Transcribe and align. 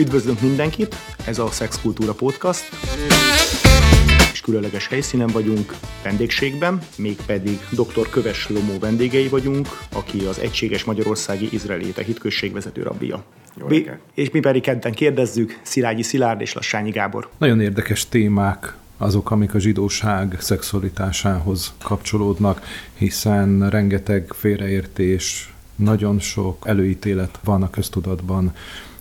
Üdvözlünk 0.00 0.40
mindenkit, 0.40 0.96
ez 1.26 1.38
a 1.38 1.50
Szexkultúra 1.50 2.12
Podcast, 2.12 2.64
és 4.32 4.40
különleges 4.40 4.86
helyszínen 4.88 5.26
vagyunk, 5.26 5.74
vendégségben, 6.02 6.78
mégpedig 6.96 7.58
dr. 7.70 8.08
Köves 8.10 8.48
Lomó 8.48 8.78
vendégei 8.78 9.28
vagyunk, 9.28 9.66
aki 9.92 10.24
az 10.24 10.38
Egységes 10.38 10.84
Magyarországi 10.84 11.48
Izraelite 11.52 12.02
hitközség 12.02 12.52
vezető 12.52 12.82
rabbia. 12.82 13.24
Jó 13.58 13.66
Mi, 13.66 13.86
és 14.14 14.30
mi 14.30 14.40
pedig 14.40 14.62
kedden 14.62 14.92
kérdezzük, 14.92 15.60
Szilágyi 15.62 16.02
Szilárd 16.02 16.40
és 16.40 16.52
Lassányi 16.52 16.90
Gábor. 16.90 17.28
Nagyon 17.38 17.60
érdekes 17.60 18.08
témák 18.08 18.76
azok, 18.96 19.30
amik 19.30 19.54
a 19.54 19.58
zsidóság 19.58 20.36
szexualitásához 20.40 21.72
kapcsolódnak, 21.82 22.62
hiszen 22.94 23.70
rengeteg 23.70 24.32
félreértés, 24.36 25.52
nagyon 25.76 26.18
sok 26.18 26.64
előítélet 26.66 27.38
van 27.44 27.62
a 27.62 27.70
köztudatban. 27.70 28.52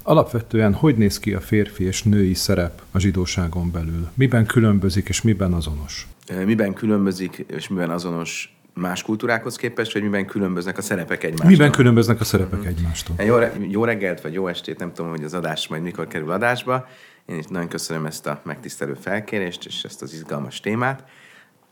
Alapvetően 0.10 0.74
hogy 0.74 0.96
néz 0.96 1.20
ki 1.20 1.34
a 1.34 1.40
férfi 1.40 1.84
és 1.84 2.04
női 2.04 2.34
szerep 2.34 2.82
a 2.92 3.00
zsidóságon 3.00 3.72
belül? 3.72 4.10
Miben 4.14 4.46
különbözik 4.46 5.10
és 5.10 5.22
miben 5.22 5.54
azonos? 5.54 6.08
Miben 6.46 6.74
különbözik, 6.74 7.46
és 7.48 7.68
miben 7.68 7.90
azonos 7.90 8.58
más 8.74 9.04
kultúrákhoz 9.04 9.56
képest, 9.56 9.94
vagy 9.94 10.02
miben 10.02 10.26
különböznek 10.26 10.78
a 10.78 10.82
szerepek 10.82 11.24
egymástól? 11.24 11.50
Miben 11.50 11.72
különböznek 11.72 12.20
a 12.20 12.24
szerepek 12.24 12.66
egymástól? 12.66 13.16
Jó, 13.26 13.38
jó 13.70 13.84
reggelt, 13.84 14.22
vagy 14.22 14.34
jó 14.34 14.48
estét, 14.48 14.80
nem 14.80 14.94
tudom, 14.94 15.12
hogy 15.12 15.24
az 15.24 15.34
adás 15.34 15.68
majd 15.68 15.82
mikor 15.82 16.08
kerül 16.08 16.32
adásba. 16.32 16.88
Én 17.26 17.38
is 17.38 17.46
nagyon 17.46 17.68
köszönöm 17.68 18.06
ezt 18.06 18.28
a 18.28 18.42
megtisztelő 18.44 18.94
felkérést, 18.94 19.66
és 19.66 19.84
ezt 19.84 20.02
az 20.02 20.14
izgalmas 20.14 20.60
témát. 20.60 21.04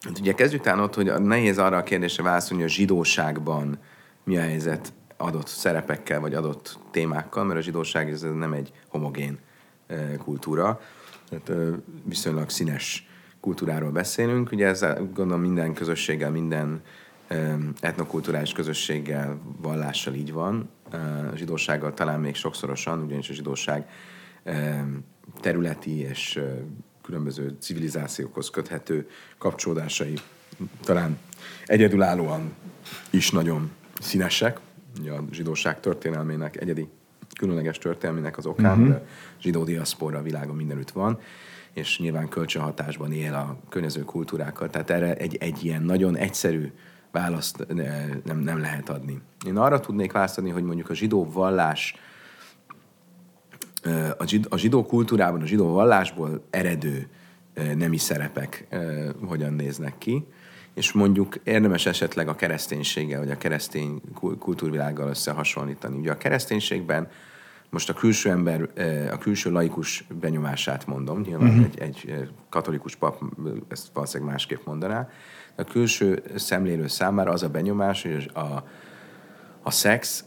Hát 0.01 0.19
ugye 0.19 0.33
kezdjük 0.33 0.61
talán 0.61 0.79
ott, 0.79 0.95
hogy 0.95 1.11
nehéz 1.19 1.57
arra 1.57 1.77
a 1.77 1.83
kérdésre 1.83 2.23
válaszolni, 2.23 2.63
hogy 2.63 2.71
a 2.71 2.75
zsidóságban 2.75 3.79
mi 4.23 4.37
a 4.37 4.41
helyzet 4.41 4.93
adott 5.17 5.47
szerepekkel, 5.47 6.19
vagy 6.19 6.33
adott 6.33 6.79
témákkal, 6.91 7.43
mert 7.43 7.59
a 7.59 7.61
zsidóság 7.61 8.11
ez 8.11 8.21
nem 8.21 8.53
egy 8.53 8.71
homogén 8.87 9.39
kultúra, 10.17 10.81
tehát 11.29 11.49
eh, 11.49 11.79
viszonylag 12.03 12.49
színes 12.49 13.07
kultúráról 13.39 13.91
beszélünk. 13.91 14.51
Ugye 14.51 14.67
ez 14.67 14.85
gondolom 15.13 15.41
minden 15.41 15.73
közösséggel, 15.73 16.31
minden 16.31 16.81
etnokulturális 17.79 18.51
közösséggel, 18.51 19.39
vallással 19.61 20.13
így 20.13 20.33
van. 20.33 20.69
A 21.31 21.35
zsidósággal 21.35 21.93
talán 21.93 22.19
még 22.19 22.35
sokszorosan, 22.35 23.03
ugyanis 23.03 23.29
a 23.29 23.33
zsidóság 23.33 23.89
területi 25.39 25.99
és 25.99 26.39
különböző 27.01 27.55
civilizációkhoz 27.59 28.49
köthető 28.49 29.09
kapcsolódásai 29.37 30.13
talán 30.83 31.17
egyedülállóan 31.65 32.53
is 33.09 33.31
nagyon 33.31 33.71
színesek. 33.99 34.59
Ugye 34.99 35.11
a 35.11 35.23
zsidóság 35.31 35.79
történelmének 35.79 36.61
egyedi 36.61 36.87
különleges 37.37 37.77
történelmének 37.77 38.37
az 38.37 38.45
okán, 38.45 38.79
uh-huh. 38.79 38.95
a 38.95 39.01
zsidó 39.41 39.63
diaszpora 39.63 40.17
a 40.17 40.21
világon 40.21 40.55
mindenütt 40.55 40.91
van, 40.91 41.19
és 41.73 41.99
nyilván 41.99 42.27
kölcsönhatásban 42.27 43.11
él 43.11 43.33
a 43.33 43.57
környező 43.69 44.03
kultúrákkal. 44.03 44.69
Tehát 44.69 44.89
erre 44.89 45.15
egy, 45.15 45.35
egy 45.35 45.65
ilyen 45.65 45.83
nagyon 45.83 46.17
egyszerű 46.17 46.71
választ 47.11 47.65
nem, 48.23 48.39
nem 48.39 48.59
lehet 48.59 48.89
adni. 48.89 49.21
Én 49.45 49.57
arra 49.57 49.79
tudnék 49.79 50.11
választani, 50.11 50.49
hogy 50.49 50.63
mondjuk 50.63 50.89
a 50.89 50.93
zsidó 50.93 51.29
vallás 51.31 51.95
a 54.17 54.25
zsidó, 54.25 54.47
a 54.51 54.57
zsidó 54.57 54.85
kultúrában, 54.85 55.41
a 55.41 55.45
zsidó 55.45 55.73
vallásból 55.73 56.43
eredő 56.49 57.07
nemi 57.75 57.97
szerepek 57.97 58.67
hogyan 59.25 59.53
néznek 59.53 59.97
ki, 59.97 60.27
és 60.77 60.91
mondjuk 60.91 61.35
érdemes 61.43 61.85
esetleg 61.85 62.27
a 62.27 62.35
kereszténységgel, 62.35 63.19
vagy 63.19 63.31
a 63.31 63.37
keresztény 63.37 64.01
kultúrvilággal 64.39 65.09
összehasonlítani. 65.09 65.97
Ugye 65.97 66.11
a 66.11 66.17
kereszténységben 66.17 67.09
most 67.69 67.89
a 67.89 67.93
külső 67.93 68.29
ember, 68.29 68.69
a 69.11 69.17
külső 69.17 69.51
laikus 69.51 70.07
benyomását 70.19 70.85
mondom, 70.85 71.21
nyilván 71.21 71.49
uh-huh. 71.49 71.65
egy, 71.79 71.79
egy 72.09 72.29
katolikus 72.49 72.95
pap 72.95 73.23
ezt 73.67 73.87
valószínűleg 73.93 74.31
másképp 74.31 74.65
mondaná, 74.65 75.09
a 75.55 75.63
külső 75.63 76.23
szemlélő 76.35 76.87
számára 76.87 77.31
az 77.31 77.43
a 77.43 77.49
benyomás, 77.49 78.01
hogy 78.01 78.31
a, 78.33 78.63
a 79.61 79.71
szex 79.71 80.25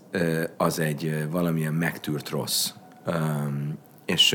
az 0.56 0.78
egy 0.78 1.27
valamilyen 1.31 1.75
megtűrt 1.75 2.28
rossz. 2.28 2.71
És, 4.05 4.33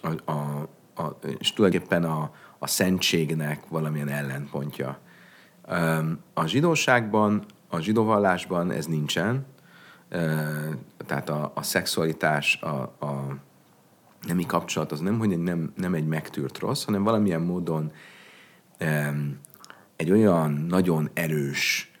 a, 0.00 0.30
a, 0.30 0.68
a, 0.94 1.18
és 1.38 1.52
tulajdonképpen 1.52 2.04
a, 2.04 2.32
a 2.58 2.66
szentségnek 2.66 3.68
valamilyen 3.68 4.08
ellenpontja. 4.08 4.98
A 6.34 6.46
zsidóságban, 6.46 7.44
a 7.68 7.80
zsidóvallásban 7.80 8.70
ez 8.70 8.86
nincsen, 8.86 9.46
tehát 11.06 11.28
a, 11.28 11.52
a 11.54 11.62
szexualitás, 11.62 12.58
a, 12.62 13.04
a 13.06 13.36
nemi 14.26 14.46
kapcsolat 14.46 14.92
az 14.92 15.00
nem, 15.00 15.18
hogy 15.18 15.38
nem, 15.38 15.72
nem 15.76 15.94
egy 15.94 16.06
megtűrt 16.06 16.58
rossz, 16.58 16.84
hanem 16.84 17.02
valamilyen 17.02 17.40
módon 17.40 17.92
egy 19.96 20.10
olyan 20.10 20.50
nagyon 20.52 21.10
erős 21.12 21.92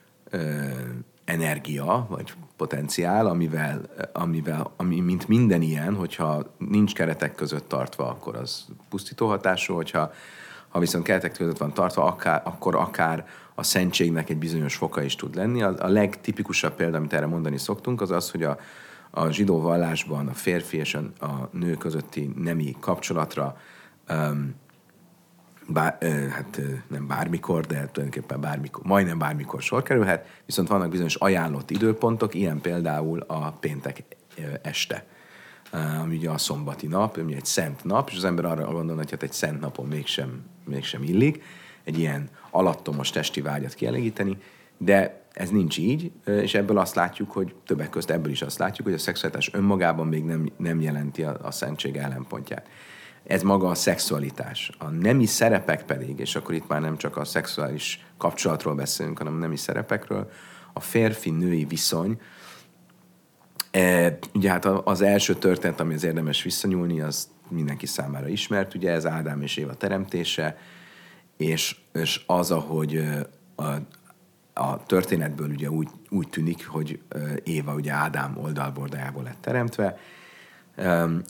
energia, 1.24 2.06
vagy 2.08 2.34
potenciál, 2.56 3.26
amivel, 3.26 3.80
amivel, 4.12 4.72
ami 4.76 5.00
mint 5.00 5.28
minden 5.28 5.62
ilyen, 5.62 5.94
hogyha 5.94 6.54
nincs 6.58 6.94
keretek 6.94 7.34
között 7.34 7.68
tartva, 7.68 8.08
akkor 8.08 8.36
az 8.36 8.64
pusztító 8.88 9.26
hatású, 9.28 9.74
hogyha 9.74 10.12
ha 10.68 10.80
viszont 10.80 11.04
keretek 11.04 11.32
között 11.32 11.58
van 11.58 11.72
tartva, 11.72 12.04
akár, 12.04 12.42
akkor 12.44 12.74
akár 12.74 13.26
a 13.54 13.62
szentségnek 13.62 14.30
egy 14.30 14.38
bizonyos 14.38 14.76
foka 14.76 15.02
is 15.02 15.14
tud 15.16 15.34
lenni. 15.34 15.62
A, 15.62 15.74
a 15.78 15.88
legtipikusabb 15.88 16.74
példa, 16.74 16.96
amit 16.96 17.12
erre 17.12 17.26
mondani 17.26 17.58
szoktunk, 17.58 18.00
az 18.00 18.10
az, 18.10 18.30
hogy 18.30 18.42
a, 18.42 18.58
a 19.10 19.30
zsidó 19.30 19.60
vallásban 19.60 20.28
a 20.28 20.32
férfi 20.32 20.76
és 20.76 20.94
a, 20.94 21.24
a 21.24 21.48
nő 21.52 21.74
közötti 21.74 22.32
nemi 22.36 22.76
kapcsolatra 22.80 23.56
um, 24.10 24.54
bár, 25.68 25.98
hát 26.30 26.60
nem 26.88 27.06
bármikor, 27.06 27.66
de 27.66 27.74
tulajdonképpen 27.74 28.40
bármikor, 28.40 28.84
majdnem 28.84 29.18
bármikor 29.18 29.62
sor 29.62 29.82
kerülhet, 29.82 30.26
viszont 30.46 30.68
vannak 30.68 30.90
bizonyos 30.90 31.14
ajánlott 31.14 31.70
időpontok, 31.70 32.34
ilyen 32.34 32.60
például 32.60 33.20
a 33.20 33.50
péntek 33.50 34.02
este, 34.62 35.06
ami 36.02 36.16
ugye 36.16 36.30
a 36.30 36.38
szombati 36.38 36.86
nap, 36.86 37.16
ami 37.16 37.34
egy 37.34 37.44
szent 37.44 37.84
nap, 37.84 38.08
és 38.10 38.16
az 38.16 38.24
ember 38.24 38.44
arra 38.44 38.72
gondol, 38.72 38.96
hogy 38.96 39.10
hát 39.10 39.22
egy 39.22 39.32
szent 39.32 39.60
napon 39.60 39.86
mégsem, 39.86 40.44
mégsem 40.64 41.02
illik 41.02 41.42
egy 41.84 41.98
ilyen 41.98 42.28
alattomos 42.50 43.10
testi 43.10 43.40
vágyat 43.40 43.74
kielégíteni, 43.74 44.38
de 44.78 45.22
ez 45.32 45.50
nincs 45.50 45.78
így, 45.78 46.12
és 46.24 46.54
ebből 46.54 46.78
azt 46.78 46.94
látjuk, 46.94 47.30
hogy 47.30 47.54
többek 47.66 47.90
között 47.90 48.10
ebből 48.10 48.30
is 48.30 48.42
azt 48.42 48.58
látjuk, 48.58 48.86
hogy 48.86 48.96
a 48.96 48.98
szexualitás 48.98 49.50
önmagában 49.52 50.06
még 50.06 50.24
nem, 50.24 50.52
nem 50.56 50.80
jelenti 50.80 51.22
a, 51.22 51.38
a 51.42 51.50
szentség 51.50 51.96
ellenpontját. 51.96 52.68
Ez 53.26 53.42
maga 53.42 53.68
a 53.68 53.74
szexualitás. 53.74 54.70
A 54.78 54.88
nemi 54.88 55.26
szerepek 55.26 55.84
pedig, 55.84 56.18
és 56.18 56.36
akkor 56.36 56.54
itt 56.54 56.68
már 56.68 56.80
nem 56.80 56.96
csak 56.96 57.16
a 57.16 57.24
szexuális 57.24 58.06
kapcsolatról 58.18 58.74
beszélünk, 58.74 59.18
hanem 59.18 59.34
a 59.34 59.38
nemi 59.38 59.56
szerepekről, 59.56 60.30
a 60.72 60.80
férfi-női 60.80 61.64
viszony, 61.64 62.20
e, 63.70 64.18
ugye 64.34 64.50
hát 64.50 64.64
az 64.64 65.00
első 65.00 65.34
történet, 65.34 65.80
ami 65.80 65.94
az 65.94 66.04
érdemes 66.04 66.42
visszanyúlni, 66.42 67.00
az 67.00 67.28
mindenki 67.48 67.86
számára 67.86 68.28
ismert, 68.28 68.74
ugye 68.74 68.90
ez 68.90 69.06
Ádám 69.06 69.42
és 69.42 69.56
Éva 69.56 69.74
teremtése, 69.74 70.56
és, 71.36 71.76
és 71.92 72.22
az, 72.26 72.50
ahogy 72.50 73.08
a, 73.54 73.64
a 74.52 74.84
történetből 74.86 75.48
ugye 75.48 75.70
úgy, 75.70 75.88
úgy 76.10 76.28
tűnik, 76.28 76.66
hogy 76.66 77.00
Éva 77.42 77.74
ugye 77.74 77.92
Ádám 77.92 78.38
oldalbordájából 78.42 79.22
lett 79.22 79.40
teremtve, 79.40 79.98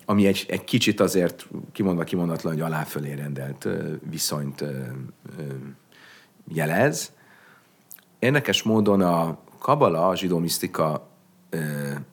ami 0.05 0.27
egy, 0.27 0.47
egy 0.49 0.65
kicsit 0.65 1.01
azért 1.01 1.47
kimondva 1.73 2.05
kimondatlan, 2.05 2.53
hogy 2.53 2.63
aláfölé 2.63 3.13
rendelt 3.13 3.69
viszonyt 4.11 4.65
jelez. 6.49 7.13
Érdekes 8.19 8.63
módon 8.63 9.01
a 9.01 9.39
kabala, 9.59 10.09
a 10.09 10.17
zsidó 10.17 10.39
misztika 10.39 11.09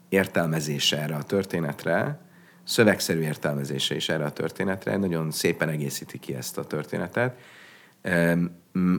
értelmezése 0.10 1.02
erre 1.02 1.16
a 1.16 1.24
történetre, 1.24 2.20
szövegszerű 2.64 3.20
értelmezése 3.20 3.96
is 3.96 4.10
erre 4.10 4.26
a 4.26 4.32
történetre, 4.32 4.98
nagyon 4.98 5.32
szépen 5.32 5.70
egészíti 5.70 6.20
ki 6.20 6.36
ezt 6.36 6.58
a 6.58 6.64
történetet. 6.64 7.38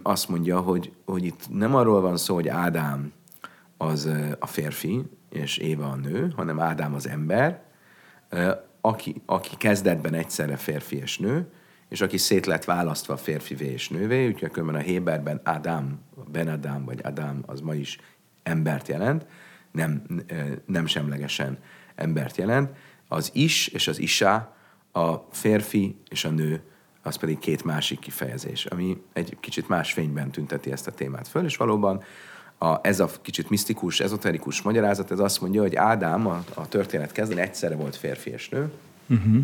Azt 0.03 0.29
mondja, 0.29 0.61
hogy, 0.61 0.93
hogy 1.05 1.25
itt 1.25 1.49
nem 1.51 1.75
arról 1.75 2.01
van 2.01 2.17
szó, 2.17 2.35
hogy 2.35 2.49
Ádám 2.49 3.13
az 3.77 4.11
a 4.39 4.47
férfi, 4.47 5.03
és 5.31 5.57
Éva 5.57 5.91
a 5.91 5.97
nő, 5.97 6.33
hanem 6.37 6.61
Ádám 6.61 6.95
az 6.95 7.09
ember, 7.09 7.63
aki, 8.81 9.23
aki 9.27 9.57
kezdetben 9.57 10.15
egyszerre 10.15 10.57
férfi 10.57 10.97
és 10.97 11.19
nő, 11.19 11.53
és 11.89 12.01
aki 12.01 12.17
szét 12.17 12.47
lett 12.47 12.65
választva 12.65 13.17
férfivé 13.17 13.67
és 13.67 13.89
nővé, 13.89 14.27
úgyhogy 14.27 14.51
különben 14.51 14.81
a 14.81 14.85
Héberben 14.85 15.41
Adam, 15.45 16.01
Ben 16.31 16.49
Adam 16.49 16.85
vagy 16.85 17.01
Adam 17.03 17.43
az 17.47 17.61
ma 17.61 17.75
is 17.75 17.99
embert 18.43 18.89
jelent, 18.89 19.27
nem, 19.73 20.03
nem 20.67 20.87
semlegesen 20.87 21.59
embert 21.95 22.37
jelent. 22.37 22.71
Az 23.09 23.31
is 23.33 23.69
és 23.69 23.89
az 23.89 23.99
isá, 23.99 24.55
a 24.93 25.15
férfi 25.31 25.97
és 26.09 26.25
a 26.25 26.31
nő, 26.31 26.63
az 27.03 27.17
pedig 27.17 27.39
két 27.39 27.65
másik 27.65 27.99
kifejezés, 27.99 28.65
ami 28.67 29.03
egy 29.13 29.37
kicsit 29.41 29.69
más 29.69 29.93
fényben 29.93 30.31
tünteti 30.31 30.73
ezt 30.73 30.87
a 30.87 30.93
témát 30.93 31.29
föl, 31.29 31.45
és 31.45 31.57
valóban 31.57 32.03
a, 32.59 32.79
ez 32.83 33.01
a 33.01 33.11
kicsit 33.23 33.51
misztikus, 33.51 34.01
ezoterikus 34.01 34.63
magyarázat, 34.63 35.11
ez 35.11 35.19
azt 35.19 35.41
mondja, 35.41 35.61
hogy 35.61 35.77
Ádám 35.77 36.27
a, 36.27 36.45
a 36.55 36.69
történet 36.69 37.13
kezden 37.13 37.39
egyszerre 37.39 37.77
volt 37.77 37.97
férfi 37.97 38.31
és 38.31 38.49
nő, 38.49 38.73
Uh-huh. 39.09 39.43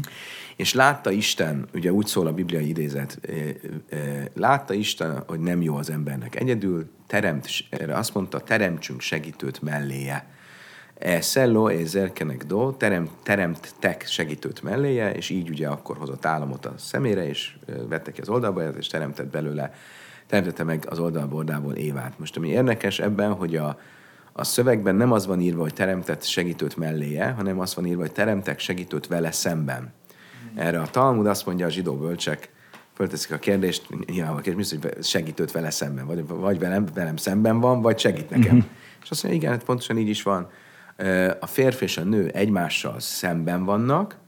És 0.56 0.74
látta 0.74 1.10
Isten, 1.10 1.68
ugye 1.74 1.92
úgy 1.92 2.06
szól 2.06 2.26
a 2.26 2.32
bibliai 2.32 2.68
idézet, 2.68 3.20
látta 4.34 4.74
Isten, 4.74 5.22
hogy 5.26 5.40
nem 5.40 5.62
jó 5.62 5.76
az 5.76 5.90
embernek 5.90 6.40
egyedül, 6.40 6.90
teremt, 7.06 7.48
erre 7.70 7.94
azt 7.94 8.14
mondta, 8.14 8.40
teremtsünk 8.40 9.00
segítőt 9.00 9.62
melléje. 9.62 10.26
E 10.98 11.20
szelló, 11.20 11.68
e 11.68 11.84
zerkenek 11.84 12.44
do, 12.44 12.72
terem, 12.72 13.08
teremtek 13.22 14.06
segítőt 14.06 14.62
melléje, 14.62 15.12
és 15.12 15.30
így 15.30 15.50
ugye 15.50 15.68
akkor 15.68 15.96
hozott 15.96 16.26
államot 16.26 16.66
a 16.66 16.74
szemére, 16.76 17.28
és 17.28 17.56
vette 17.88 18.12
ki 18.12 18.20
az 18.20 18.28
oldalba, 18.28 18.68
és 18.68 18.86
teremtett 18.86 19.26
belőle, 19.26 19.72
teremtette 20.26 20.64
meg 20.64 20.86
az 20.88 20.98
oldalbordából 20.98 21.74
Évát. 21.74 22.18
Most 22.18 22.36
ami 22.36 22.48
érdekes 22.48 22.98
ebben, 22.98 23.32
hogy 23.32 23.56
a, 23.56 23.78
a 24.32 24.44
szövegben 24.44 24.94
nem 24.94 25.12
az 25.12 25.26
van 25.26 25.40
írva, 25.40 25.62
hogy 25.62 25.74
teremtett 25.74 26.24
segítőt 26.24 26.76
melléje, 26.76 27.30
hanem 27.30 27.60
az 27.60 27.74
van 27.74 27.86
írva, 27.86 28.00
hogy 28.00 28.12
teremtek 28.12 28.58
segítőt 28.58 29.06
vele 29.06 29.32
szemben. 29.32 29.92
Erre 30.54 30.80
a 30.80 30.86
Talmud 30.86 31.26
azt 31.26 31.46
mondja 31.46 31.66
a 31.66 31.70
zsidó 31.70 31.96
bölcsek, 31.96 32.50
fölteszik 32.94 33.32
a 33.32 33.38
kérdést, 33.38 34.06
nyilván 34.06 34.36
a 34.36 34.40
kérdés, 34.40 34.70
hogy 34.70 35.02
segítőt 35.02 35.52
vele 35.52 35.70
szemben, 35.70 36.06
vagy, 36.06 36.26
vagy 36.26 36.58
velem, 36.58 36.86
velem 36.94 37.16
szemben 37.16 37.60
van, 37.60 37.80
vagy 37.80 37.98
segít 37.98 38.30
nekem. 38.30 38.56
Uh-huh. 38.56 38.70
És 39.02 39.10
azt 39.10 39.22
mondja, 39.22 39.40
igen, 39.40 39.52
hát 39.52 39.64
pontosan 39.64 39.98
így 39.98 40.08
is 40.08 40.22
van. 40.22 40.50
A 41.40 41.46
férfi 41.46 41.84
és 41.84 41.96
a 41.96 42.02
nő 42.02 42.28
egymással 42.28 43.00
szemben 43.00 43.64
vannak, 43.64 44.18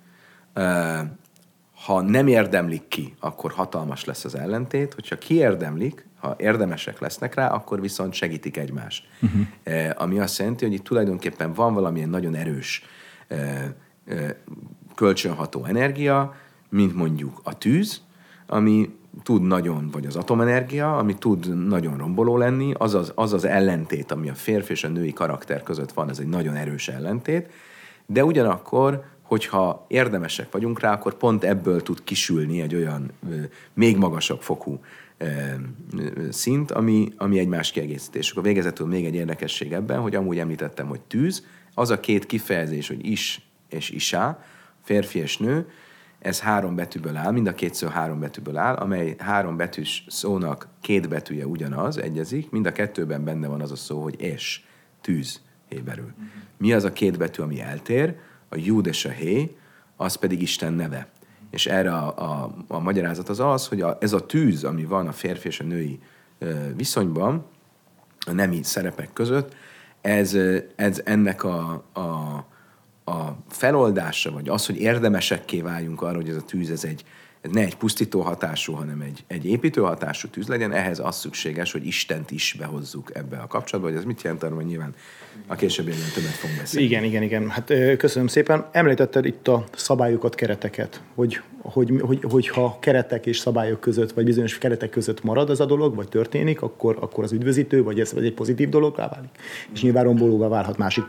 ha 1.85 2.01
nem 2.01 2.27
érdemlik 2.27 2.89
ki, 2.89 3.15
akkor 3.21 3.53
hatalmas 3.53 4.05
lesz 4.05 4.25
az 4.25 4.35
ellentét, 4.35 4.95
hogyha 4.95 5.19
kiérdemlik, 5.19 6.07
ha 6.19 6.35
érdemesek 6.39 6.99
lesznek 6.99 7.35
rá, 7.35 7.49
akkor 7.49 7.81
viszont 7.81 8.13
segítik 8.13 8.57
egymást. 8.57 9.07
Uh-huh. 9.21 9.47
Ami 9.97 10.19
azt 10.19 10.39
jelenti, 10.39 10.65
hogy 10.65 10.75
itt 10.75 10.85
tulajdonképpen 10.85 11.53
van 11.53 11.75
valamilyen 11.75 12.09
nagyon 12.09 12.35
erős 12.35 12.83
kölcsönható 14.95 15.65
energia, 15.65 16.35
mint 16.69 16.95
mondjuk 16.95 17.41
a 17.45 17.59
tűz, 17.59 18.01
ami 18.47 18.99
tud 19.23 19.43
nagyon, 19.43 19.89
vagy 19.93 20.07
az 20.07 20.17
atomenergia, 20.17 20.97
ami 20.97 21.15
tud 21.15 21.67
nagyon 21.69 21.97
romboló 21.97 22.37
lenni, 22.37 22.73
az 22.79 22.95
az, 22.95 23.13
az 23.15 23.33
az 23.33 23.45
ellentét, 23.45 24.13
ami 24.13 24.29
a 24.29 24.35
férfi 24.35 24.73
és 24.73 24.85
a 24.85 24.89
női 24.89 25.13
karakter 25.13 25.63
között 25.63 25.93
van, 25.93 26.09
ez 26.09 26.19
egy 26.19 26.29
nagyon 26.29 26.55
erős 26.55 26.89
ellentét, 26.89 27.51
de 28.07 28.25
ugyanakkor, 28.25 29.05
hogyha 29.23 29.85
érdemesek 29.89 30.53
vagyunk 30.53 30.81
rá, 30.81 30.93
akkor 30.93 31.15
pont 31.15 31.45
ebből 31.45 31.83
tud 31.83 32.05
kisülni 32.05 32.61
egy 32.61 32.75
olyan 32.75 33.11
még 33.73 33.97
magasabb 33.97 34.41
fokú 34.41 34.81
szint, 36.31 36.71
ami, 36.71 37.13
ami 37.17 37.39
egy 37.39 37.49
más 37.49 37.71
kiegészítés. 37.71 38.31
Akkor 38.31 38.43
végezetül 38.43 38.87
még 38.87 39.05
egy 39.05 39.15
érdekesség 39.15 39.73
ebben, 39.73 40.01
hogy 40.01 40.15
amúgy 40.15 40.39
említettem, 40.39 40.87
hogy 40.87 41.01
tűz, 41.01 41.47
az 41.75 41.91
a 41.91 42.01
két 42.01 42.27
kifejezés, 42.27 42.89
hogy 42.89 43.07
is 43.07 43.49
és 43.69 43.91
isá, 43.91 44.45
férfi 44.83 45.19
és 45.19 45.39
nő, 45.39 45.69
ez 46.21 46.41
három 46.41 46.75
betűből 46.75 47.17
áll, 47.17 47.31
mind 47.31 47.47
a 47.47 47.55
két 47.55 47.79
három 47.79 48.21
betűből 48.21 48.57
áll, 48.57 48.75
amely 48.75 49.15
három 49.19 49.57
betűs 49.57 50.05
szónak 50.09 50.69
két 50.81 51.09
betűje 51.09 51.47
ugyanaz, 51.47 51.99
egyezik, 51.99 52.51
mind 52.51 52.67
a 52.67 52.73
kettőben 52.73 53.25
benne 53.25 53.47
van 53.47 53.61
az 53.61 53.71
a 53.71 53.77
szó, 53.77 54.03
hogy 54.03 54.21
és, 54.21 54.63
tűz, 55.01 55.41
héberül. 55.69 56.13
Mi 56.57 56.73
az 56.73 56.85
a 56.85 56.93
két 56.93 57.19
betű, 57.19 57.43
ami 57.43 57.61
eltér? 57.61 58.17
A 58.49 58.57
júd 58.57 58.87
és 58.87 59.05
a 59.05 59.09
hé, 59.09 59.57
az 59.97 60.15
pedig 60.15 60.43
Isten 60.43 60.73
neve. 60.73 61.09
És 61.51 61.67
erre 61.67 61.93
a, 61.93 62.19
a, 62.19 62.55
a 62.69 62.79
magyarázat 62.79 63.29
az 63.29 63.41
az, 63.41 63.69
hogy 63.69 63.81
a, 63.81 63.97
ez 64.01 64.13
a 64.13 64.27
tűz, 64.27 64.65
ami 64.65 64.85
van 64.85 65.07
a 65.07 65.13
férfi 65.13 65.49
és 65.49 65.61
a 65.61 65.65
női 65.65 66.01
viszonyban, 66.77 67.45
a 68.27 68.33
nemi 68.33 68.63
szerepek 68.63 69.13
között, 69.13 69.55
ez, 70.01 70.37
ez 70.77 71.01
ennek 71.05 71.45
a, 71.45 71.71
a 71.93 72.45
a 73.11 73.37
feloldása, 73.49 74.31
vagy 74.31 74.49
az, 74.49 74.67
hogy 74.67 74.77
érdemesekké 74.77 75.61
váljunk 75.61 76.03
arra, 76.03 76.17
hogy 76.17 76.29
ez 76.29 76.37
a 76.37 76.43
tűz 76.43 76.71
ez 76.71 76.85
egy, 76.85 77.05
ez 77.41 77.51
ne 77.51 77.61
egy 77.61 77.77
pusztító 77.77 78.21
hatású, 78.21 78.73
hanem 78.73 79.01
egy, 79.01 79.25
egy 79.27 79.47
építő 79.47 79.81
hatású 79.81 80.29
tűz 80.29 80.49
legyen, 80.49 80.73
ehhez 80.73 80.99
az 80.99 81.17
szükséges, 81.17 81.73
hogy 81.73 81.87
Istent 81.87 82.31
is 82.31 82.57
behozzuk 82.59 83.11
ebbe 83.15 83.37
a 83.37 83.47
kapcsolatba, 83.47 83.91
hogy 83.91 83.99
ez 83.99 84.05
mit 84.05 84.23
jelent 84.23 84.43
arra, 84.43 84.55
hogy 84.55 84.65
nyilván 84.65 84.95
a 85.47 85.55
későbbiekben 85.55 86.09
többet 86.15 86.31
fogunk 86.31 86.59
beszélni. 86.59 86.87
Igen, 86.87 87.05
igen, 87.05 87.23
igen. 87.23 87.49
Hát 87.49 87.73
köszönöm 87.97 88.29
szépen. 88.29 88.67
Említetted 88.73 89.25
itt 89.25 89.49
a 89.49 89.65
szabályokat, 89.75 90.35
kereteket, 90.35 91.03
hogy, 91.15 91.41
hogy, 91.63 92.01
hogy, 92.01 92.25
hogy 92.31 92.49
ha 92.49 92.79
keretek 92.81 93.27
és 93.27 93.39
szabályok 93.39 93.81
között, 93.81 94.13
vagy 94.13 94.25
bizonyos 94.25 94.59
keretek 94.59 94.91
között 94.91 95.23
marad 95.23 95.51
ez 95.51 95.61
a 95.61 95.67
dolog, 95.67 95.95
vagy 95.95 96.09
történik, 96.09 96.63
akkor, 96.63 96.97
akkor 97.01 97.25
az 97.25 97.33
üdvözítő, 97.33 97.83
vagy 97.83 98.01
ez 98.01 98.13
vagy 98.13 98.25
egy 98.25 98.35
pozitív 98.35 98.69
dolog 98.69 98.97
válik. 98.97 99.31
És 99.73 99.83
nyilván 99.83 100.05
rombolóvá 100.05 100.49
válhat 100.49 100.79
másik 100.79 101.05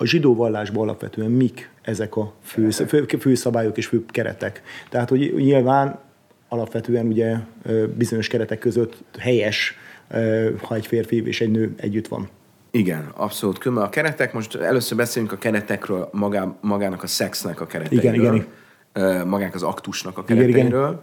a 0.00 0.06
zsidó 0.06 0.34
vallásban 0.34 0.82
alapvetően 0.82 1.30
mik 1.30 1.70
ezek 1.82 2.16
a 2.16 2.32
fő, 2.42 2.70
fő, 2.70 3.06
fő 3.18 3.34
szabályok 3.34 3.76
és 3.76 3.86
fő 3.86 4.04
keretek. 4.06 4.62
Tehát, 4.88 5.08
hogy 5.08 5.34
nyilván 5.36 5.98
alapvetően 6.48 7.06
ugye 7.06 7.36
bizonyos 7.96 8.28
keretek 8.28 8.58
között 8.58 9.04
helyes, 9.18 9.76
ha 10.62 10.74
egy 10.74 10.86
férfi 10.86 11.26
és 11.26 11.40
egy 11.40 11.50
nő 11.50 11.74
együtt 11.76 12.08
van. 12.08 12.28
Igen, 12.70 13.12
abszolút. 13.16 13.58
Különben 13.58 13.86
a 13.86 13.88
keretek, 13.88 14.32
most 14.32 14.54
először 14.54 14.96
beszélünk 14.96 15.32
a 15.32 15.38
keretekről, 15.38 16.08
magá, 16.12 16.56
magának 16.60 17.02
a 17.02 17.06
szexnek 17.06 17.60
a 17.60 17.66
kereteiről. 17.66 18.14
Igen, 18.14 18.46
igen. 18.94 19.26
Magának 19.26 19.54
az 19.54 19.62
aktusnak 19.62 20.18
a 20.18 20.24
kereteiről. 20.24 20.56
Igen, 20.56 20.66
igen 20.66 21.00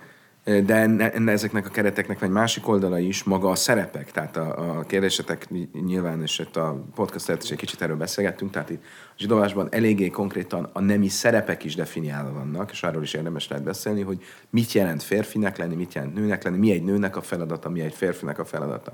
de 0.47 0.75
enne, 0.75 1.31
ezeknek 1.31 1.65
a 1.65 1.69
kereteknek 1.69 2.21
egy 2.21 2.29
másik 2.29 2.67
oldala 2.67 2.99
is 2.99 3.23
maga 3.23 3.49
a 3.49 3.55
szerepek. 3.55 4.11
Tehát 4.11 4.37
a, 4.37 4.77
a 4.77 4.81
kérdésetek 4.81 5.47
nyilván, 5.85 6.21
és 6.21 6.39
itt 6.39 6.55
a 6.55 6.83
podcast 6.95 7.43
is 7.43 7.51
egy 7.51 7.57
kicsit 7.57 7.81
erről 7.81 7.95
beszélgettünk, 7.95 8.51
tehát 8.51 8.69
itt 8.69 8.81
a 8.83 9.13
zsidóvásban 9.17 9.67
eléggé 9.71 10.09
konkrétan 10.09 10.69
a 10.73 10.81
nemi 10.81 11.07
szerepek 11.07 11.63
is 11.63 11.75
definiálva 11.75 12.31
vannak, 12.31 12.71
és 12.71 12.83
arról 12.83 13.03
is 13.03 13.13
érdemes 13.13 13.47
lehet 13.47 13.63
beszélni, 13.63 14.01
hogy 14.01 14.23
mit 14.49 14.71
jelent 14.71 15.03
férfinek 15.03 15.57
lenni, 15.57 15.75
mit 15.75 15.93
jelent 15.93 16.13
nőnek 16.13 16.43
lenni, 16.43 16.57
mi 16.57 16.71
egy 16.71 16.83
nőnek 16.83 17.15
a 17.15 17.21
feladata, 17.21 17.69
mi 17.69 17.81
egy 17.81 17.93
férfinek 17.93 18.39
a 18.39 18.45
feladata. 18.45 18.93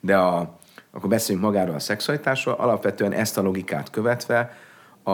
De 0.00 0.16
a, 0.16 0.58
akkor 0.90 1.08
beszéljünk 1.08 1.46
magáról 1.46 1.74
a 1.74 1.78
szexualitásról, 1.78 2.54
alapvetően 2.54 3.12
ezt 3.12 3.38
a 3.38 3.42
logikát 3.42 3.90
követve 3.90 4.56
a, 5.02 5.10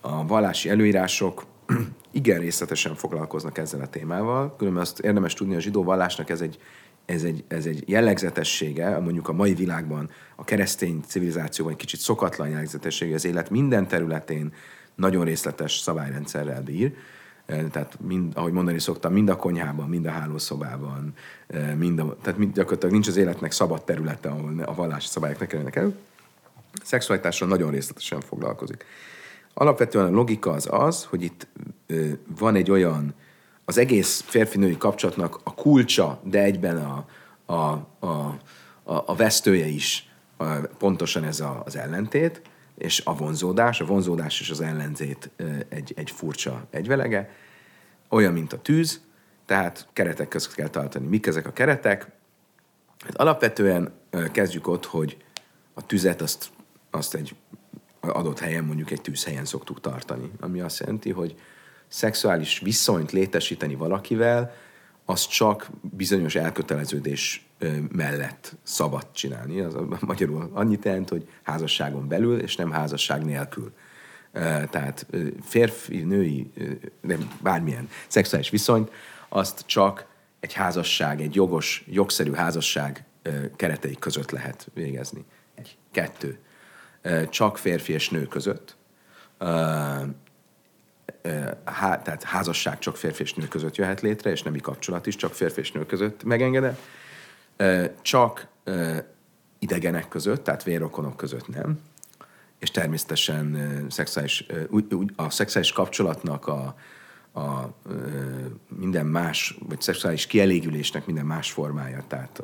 a 0.00 0.26
vallási 0.26 0.68
előírások 0.68 1.44
igen 2.16 2.38
részletesen 2.38 2.94
foglalkoznak 2.94 3.58
ezzel 3.58 3.80
a 3.80 3.86
témával. 3.86 4.56
Különben 4.56 4.82
azt 4.82 4.98
érdemes 4.98 5.34
tudni, 5.34 5.54
a 5.54 5.60
zsidó 5.60 5.82
vallásnak 5.82 6.30
ez 6.30 6.40
egy, 6.40 6.58
ez 7.04 7.22
egy, 7.22 7.44
ez 7.48 7.66
egy 7.66 7.88
jellegzetessége, 7.88 8.98
mondjuk 8.98 9.28
a 9.28 9.32
mai 9.32 9.54
világban 9.54 10.10
a 10.36 10.44
keresztény 10.44 11.00
civilizációban 11.06 11.72
egy 11.72 11.78
kicsit 11.78 12.00
szokatlan 12.00 12.48
jellegzetessége, 12.48 13.14
az 13.14 13.24
élet 13.24 13.50
minden 13.50 13.88
területén 13.88 14.52
nagyon 14.94 15.24
részletes 15.24 15.78
szabályrendszerrel 15.78 16.62
bír. 16.62 16.94
Tehát, 17.46 17.98
mind, 18.00 18.32
ahogy 18.36 18.52
mondani 18.52 18.78
szoktam, 18.78 19.12
mind 19.12 19.28
a 19.28 19.36
konyhában, 19.36 19.88
mind 19.88 20.06
a 20.06 20.10
hálószobában, 20.10 21.14
mind 21.76 21.98
a, 21.98 22.16
tehát 22.22 22.38
mind, 22.38 22.54
gyakorlatilag 22.54 22.92
nincs 22.92 23.08
az 23.08 23.16
életnek 23.16 23.52
szabad 23.52 23.84
területe, 23.84 24.28
ahol 24.28 24.62
a 24.64 24.74
vallási 24.74 25.06
szabályok 25.08 25.38
ne 25.38 25.46
kerülnek 25.46 25.76
el. 25.76 25.96
A 26.72 26.84
szexualitásra 26.84 27.46
nagyon 27.46 27.70
részletesen 27.70 28.20
foglalkozik. 28.20 28.84
Alapvetően 29.54 30.06
a 30.06 30.10
logika 30.10 30.50
az 30.50 30.68
az, 30.70 31.04
hogy 31.04 31.22
itt 31.22 31.46
van 32.38 32.54
egy 32.54 32.70
olyan, 32.70 33.14
az 33.64 33.78
egész 33.78 34.20
férfi-női 34.26 34.76
kapcsolatnak 34.76 35.40
a 35.42 35.54
kulcsa, 35.54 36.20
de 36.24 36.42
egyben 36.42 36.76
a, 36.76 37.06
a, 37.44 37.86
a, 37.98 38.38
a, 38.82 39.02
a 39.06 39.14
vesztője 39.14 39.66
is 39.66 40.08
a, 40.36 40.44
pontosan 40.78 41.24
ez 41.24 41.40
a, 41.40 41.62
az 41.64 41.76
ellentét, 41.76 42.42
és 42.78 43.02
a 43.04 43.16
vonzódás, 43.16 43.80
a 43.80 43.84
vonzódás 43.84 44.40
és 44.40 44.50
az 44.50 44.60
ellenzét 44.60 45.30
egy, 45.68 45.92
egy 45.96 46.10
furcsa 46.10 46.66
egyvelege, 46.70 47.30
olyan, 48.08 48.32
mint 48.32 48.52
a 48.52 48.62
tűz, 48.62 49.00
tehát 49.46 49.88
keretek 49.92 50.28
között 50.28 50.54
kell 50.54 50.68
tartani. 50.68 51.06
Mik 51.06 51.26
ezek 51.26 51.46
a 51.46 51.52
keretek? 51.52 52.10
Hát 53.04 53.16
alapvetően 53.16 53.92
kezdjük 54.32 54.68
ott, 54.68 54.84
hogy 54.84 55.16
a 55.74 55.86
tüzet 55.86 56.20
azt, 56.20 56.50
azt 56.90 57.14
egy 57.14 57.36
adott 58.00 58.38
helyen 58.38 58.64
mondjuk 58.64 58.90
egy 58.90 59.00
tűzhelyen 59.00 59.44
szoktuk 59.44 59.80
tartani. 59.80 60.30
Ami 60.40 60.60
azt 60.60 60.80
jelenti, 60.80 61.10
hogy 61.10 61.36
szexuális 61.88 62.58
viszonyt 62.58 63.12
létesíteni 63.12 63.74
valakivel, 63.74 64.54
az 65.04 65.26
csak 65.26 65.70
bizonyos 65.80 66.34
elköteleződés 66.34 67.46
mellett 67.88 68.56
szabad 68.62 69.06
csinálni. 69.12 69.60
Az 69.60 69.74
magyarul 70.00 70.50
annyit 70.52 70.84
jelent, 70.84 71.08
hogy 71.08 71.28
házasságon 71.42 72.08
belül, 72.08 72.40
és 72.40 72.56
nem 72.56 72.70
házasság 72.70 73.24
nélkül. 73.24 73.72
Tehát 74.70 75.06
férfi, 75.42 76.02
női, 76.02 76.50
nem 77.00 77.30
bármilyen 77.42 77.88
szexuális 78.08 78.50
viszonyt, 78.50 78.90
azt 79.28 79.62
csak 79.66 80.06
egy 80.40 80.52
házasság, 80.52 81.20
egy 81.20 81.34
jogos, 81.34 81.84
jogszerű 81.88 82.32
házasság 82.32 83.04
keretei 83.56 83.96
között 83.98 84.30
lehet 84.30 84.68
végezni. 84.74 85.24
Egy. 85.54 85.76
Kettő 85.92 86.38
csak 87.28 87.58
férfi 87.58 87.92
és 87.92 88.08
nő 88.08 88.26
között. 88.26 88.76
Há, 91.64 92.02
tehát 92.02 92.22
házasság 92.22 92.78
csak 92.78 92.96
férfi 92.96 93.22
és 93.22 93.34
nő 93.34 93.48
között 93.48 93.76
jöhet 93.76 94.00
létre, 94.00 94.30
és 94.30 94.42
nemi 94.42 94.60
kapcsolat 94.60 95.06
is 95.06 95.16
csak 95.16 95.34
férfi 95.34 95.60
és 95.60 95.72
nő 95.72 95.86
között 95.86 96.24
megengedett. 96.24 96.80
Csak 98.02 98.48
idegenek 99.58 100.08
között, 100.08 100.44
tehát 100.44 100.62
vérokonok 100.62 101.16
között 101.16 101.48
nem. 101.48 101.80
És 102.58 102.70
természetesen 102.70 103.56
szexuális, 103.90 104.46
a 105.16 105.30
szexuális 105.30 105.72
kapcsolatnak 105.72 106.46
a, 106.46 106.76
a 107.40 107.74
minden 108.68 109.06
más, 109.06 109.58
vagy 109.68 109.80
szexuális 109.80 110.26
kielégülésnek 110.26 111.06
minden 111.06 111.26
más 111.26 111.52
formája, 111.52 112.04
tehát 112.08 112.42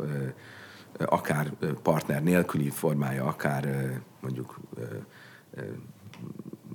akár 0.98 1.52
partner 1.82 2.22
nélküli 2.22 2.70
formája, 2.70 3.24
akár 3.24 3.92
mondjuk 4.20 4.60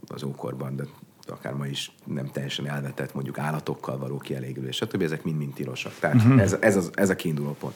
az 0.07 0.23
ókorban, 0.23 0.75
de 0.75 0.83
akár 1.31 1.53
ma 1.53 1.65
is 1.65 1.91
nem 2.03 2.29
teljesen 2.31 2.67
elvetett 2.67 3.13
mondjuk 3.13 3.37
állatokkal 3.37 3.97
való 3.97 4.17
kielégülés, 4.17 4.75
stb. 4.75 5.01
Ezek 5.01 5.23
mind-mind 5.23 5.53
tilosak. 5.53 5.93
Tehát 5.99 6.15
uh-huh. 6.15 6.41
ez, 6.41 6.57
ez, 6.59 6.75
az, 6.75 6.89
ez 6.93 7.09
a 7.09 7.15
kiinduló 7.15 7.55
pont. 7.59 7.75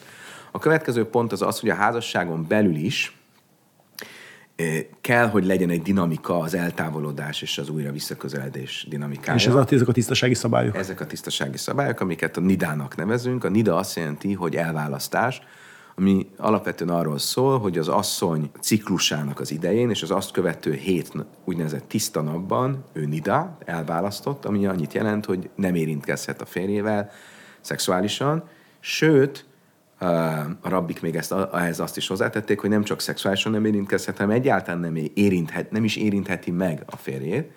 A 0.50 0.58
következő 0.58 1.04
pont 1.06 1.32
az 1.32 1.42
az, 1.42 1.60
hogy 1.60 1.70
a 1.70 1.74
házasságon 1.74 2.46
belül 2.48 2.76
is 2.76 3.16
kell, 5.00 5.28
hogy 5.28 5.44
legyen 5.44 5.70
egy 5.70 5.82
dinamika 5.82 6.38
az 6.38 6.54
eltávolodás 6.54 7.42
és 7.42 7.58
az 7.58 7.68
újra 7.68 7.92
visszaközeledés 7.92 8.86
dinamikája. 8.88 9.38
És 9.38 9.46
ez 9.46 9.54
a, 9.54 9.66
ezek 9.70 9.88
a 9.88 9.92
tisztasági 9.92 10.34
szabályok? 10.34 10.76
Ezek 10.76 11.00
a 11.00 11.06
tisztasági 11.06 11.56
szabályok, 11.56 12.00
amiket 12.00 12.36
a 12.36 12.40
nidának 12.40 12.96
nevezünk. 12.96 13.44
A 13.44 13.48
nida 13.48 13.76
azt 13.76 13.96
jelenti, 13.96 14.32
hogy 14.32 14.56
elválasztás, 14.56 15.42
ami 15.96 16.26
alapvetően 16.36 16.90
arról 16.90 17.18
szól, 17.18 17.58
hogy 17.58 17.78
az 17.78 17.88
asszony 17.88 18.50
ciklusának 18.60 19.40
az 19.40 19.50
idején 19.50 19.90
és 19.90 20.02
az 20.02 20.10
azt 20.10 20.30
követő 20.30 20.72
hét 20.72 21.12
úgynevezett 21.44 21.88
tiszta 21.88 22.20
napban 22.20 22.84
ő 22.92 23.06
nida, 23.06 23.56
elválasztott, 23.64 24.44
ami 24.44 24.66
annyit 24.66 24.92
jelent, 24.92 25.24
hogy 25.24 25.50
nem 25.54 25.74
érintkezhet 25.74 26.40
a 26.40 26.46
férjével 26.46 27.10
szexuálisan, 27.60 28.48
sőt, 28.80 29.46
a 30.60 30.68
rabbik 30.68 31.00
még 31.00 31.16
ezt, 31.16 31.34
ehhez 31.52 31.80
azt 31.80 31.96
is 31.96 32.08
hozzátették, 32.08 32.60
hogy 32.60 32.70
nem 32.70 32.82
csak 32.82 33.00
szexuálisan 33.00 33.52
nem 33.52 33.64
érintkezhet, 33.64 34.16
hanem 34.16 34.36
egyáltalán 34.36 34.80
nem, 34.80 34.96
érinthet, 35.14 35.70
nem 35.70 35.84
is 35.84 35.96
érintheti 35.96 36.50
meg 36.50 36.82
a 36.86 36.96
férjét, 36.96 37.50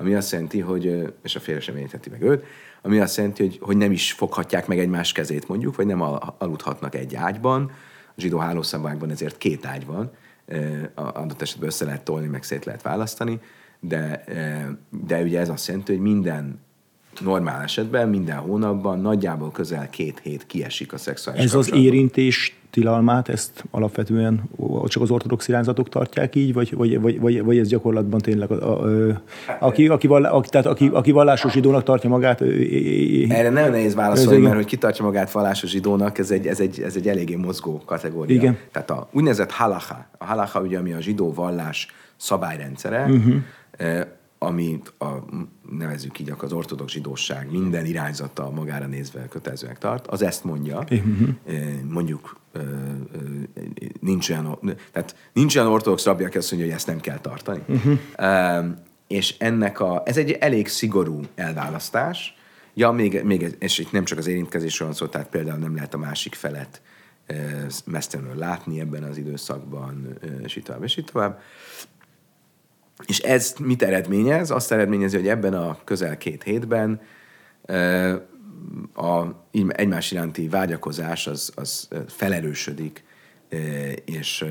ami 0.00 0.14
azt 0.14 0.32
jelenti, 0.32 0.60
hogy, 0.60 1.12
és 1.22 1.36
a 1.36 1.40
férje 1.40 1.60
sem 1.60 1.76
érintheti 1.76 2.10
meg 2.10 2.22
őt, 2.22 2.44
ami 2.82 2.98
azt 2.98 3.16
jelenti, 3.16 3.42
hogy, 3.42 3.58
hogy 3.60 3.76
nem 3.76 3.92
is 3.92 4.12
foghatják 4.12 4.66
meg 4.66 4.78
egymás 4.78 5.12
kezét 5.12 5.48
mondjuk, 5.48 5.76
vagy 5.76 5.86
nem 5.86 6.02
aludhatnak 6.38 6.94
egy 6.94 7.14
ágyban. 7.14 7.70
A 8.08 8.20
zsidó 8.20 8.38
hálószabályban 8.38 9.10
ezért 9.10 9.38
két 9.38 9.66
ágy 9.66 9.86
van, 9.86 10.10
adott 10.94 11.42
esetben 11.42 11.68
össze 11.68 11.84
lehet 11.84 12.02
tolni, 12.02 12.26
meg 12.26 12.42
szét 12.42 12.64
lehet 12.64 12.82
választani, 12.82 13.40
de, 13.80 14.24
de 15.06 15.22
ugye 15.22 15.40
ez 15.40 15.48
azt 15.48 15.66
jelenti, 15.66 15.92
hogy 15.92 16.00
minden 16.02 16.60
normál 17.20 17.62
esetben 17.62 18.08
minden 18.08 18.38
hónapban 18.38 19.00
nagyjából 19.00 19.50
közel 19.50 19.90
két 19.90 20.18
hét 20.18 20.46
kiesik 20.46 20.92
a 20.92 20.98
szexuális 20.98 21.42
Ez 21.42 21.54
az 21.54 21.72
érintés 21.72 22.59
tilalmát, 22.70 23.28
ezt 23.28 23.64
alapvetően 23.70 24.42
csak 24.86 25.02
az 25.02 25.10
ortodox 25.10 25.48
irányzatok 25.48 25.88
tartják 25.88 26.34
így, 26.34 26.52
vagy, 26.52 26.74
vagy, 26.74 27.00
vagy, 27.00 27.20
vagy, 27.20 27.42
vagy 27.42 27.58
ez 27.58 27.68
gyakorlatban 27.68 28.20
tényleg, 28.20 28.50
a, 28.50 28.54
a, 28.54 29.08
a, 29.08 29.22
aki, 29.58 29.88
aki, 29.88 30.06
vallá, 30.06 30.40
tehát 30.40 30.66
aki, 30.66 30.90
aki 30.92 31.10
vallásos 31.10 31.52
zsidónak 31.52 31.82
tartja 31.82 32.10
magát? 32.10 32.40
Erre 33.28 33.50
nagyon 33.50 33.70
nehéz 33.70 33.94
válaszolni, 33.94 34.40
mert 34.40 34.54
hogy 34.54 34.64
ki 34.64 34.76
tartja 34.76 35.04
magát 35.04 35.30
vallásos 35.30 35.70
zsidónak, 35.70 36.18
ez 36.18 36.30
egy, 36.30 36.46
ez 36.46 36.60
egy, 36.60 36.80
ez 36.80 36.96
egy 36.96 37.08
eléggé 37.08 37.34
mozgó 37.34 37.82
kategória. 37.86 38.36
Igen. 38.36 38.58
Tehát 38.72 38.90
a 38.90 39.08
úgynevezett 39.12 39.50
halacha, 39.50 40.06
a 40.18 40.24
halacha 40.24 40.60
ugye, 40.60 40.78
ami 40.78 40.92
a 40.92 41.00
zsidó 41.00 41.32
vallás 41.32 41.88
szabályrendszere, 42.16 43.04
uh-huh 43.04 43.34
amit 44.42 44.92
a, 44.98 45.24
nevezzük 45.70 46.18
így 46.18 46.32
az 46.38 46.52
ortodox 46.52 46.92
zsidóság 46.92 47.50
minden 47.50 47.86
irányzata 47.86 48.50
magára 48.50 48.86
nézve 48.86 49.26
kötelezőnek 49.28 49.78
tart, 49.78 50.06
az 50.06 50.22
ezt 50.22 50.44
mondja. 50.44 50.78
Uh-huh. 50.78 51.28
Mondjuk 51.88 52.36
nincs 54.00 54.30
olyan, 54.30 54.58
tehát 54.92 55.16
nincs 55.32 55.56
olyan 55.56 55.68
ortodox 55.68 56.04
rabbi, 56.04 56.24
aki 56.24 56.38
azt 56.38 56.50
mondja, 56.50 56.68
hogy 56.68 56.78
ezt 56.78 56.86
nem 56.86 57.00
kell 57.00 57.18
tartani. 57.18 57.62
Uh-huh. 57.68 57.98
És 59.06 59.34
ennek 59.38 59.80
a, 59.80 60.02
ez 60.04 60.16
egy 60.16 60.30
elég 60.30 60.68
szigorú 60.68 61.20
elválasztás. 61.34 62.36
Ja, 62.74 62.90
még, 62.90 63.22
még, 63.22 63.56
és 63.58 63.78
itt 63.78 63.92
nem 63.92 64.04
csak 64.04 64.18
az 64.18 64.26
érintkezésről 64.26 64.88
van 64.88 64.96
szó, 64.96 65.06
tehát 65.06 65.28
például 65.28 65.58
nem 65.58 65.74
lehet 65.74 65.94
a 65.94 65.98
másik 65.98 66.34
felet 66.34 66.82
mesztelenül 67.84 68.36
látni 68.36 68.80
ebben 68.80 69.02
az 69.02 69.16
időszakban, 69.16 70.18
és 70.42 70.56
így 70.56 70.62
tovább, 70.62 70.82
és 70.82 70.96
így 70.96 71.04
tovább. 71.12 71.40
És 73.06 73.18
ez 73.18 73.54
mit 73.58 73.82
eredményez? 73.82 74.50
Azt 74.50 74.72
eredményezi, 74.72 75.16
hogy 75.16 75.28
ebben 75.28 75.54
a 75.54 75.78
közel 75.84 76.16
két 76.16 76.42
hétben 76.42 77.00
a 78.94 79.24
egymás 79.68 80.10
iránti 80.10 80.48
vágyakozás 80.48 81.26
az, 81.26 81.52
az 81.54 81.88
felerősödik, 82.08 83.04
és 84.04 84.44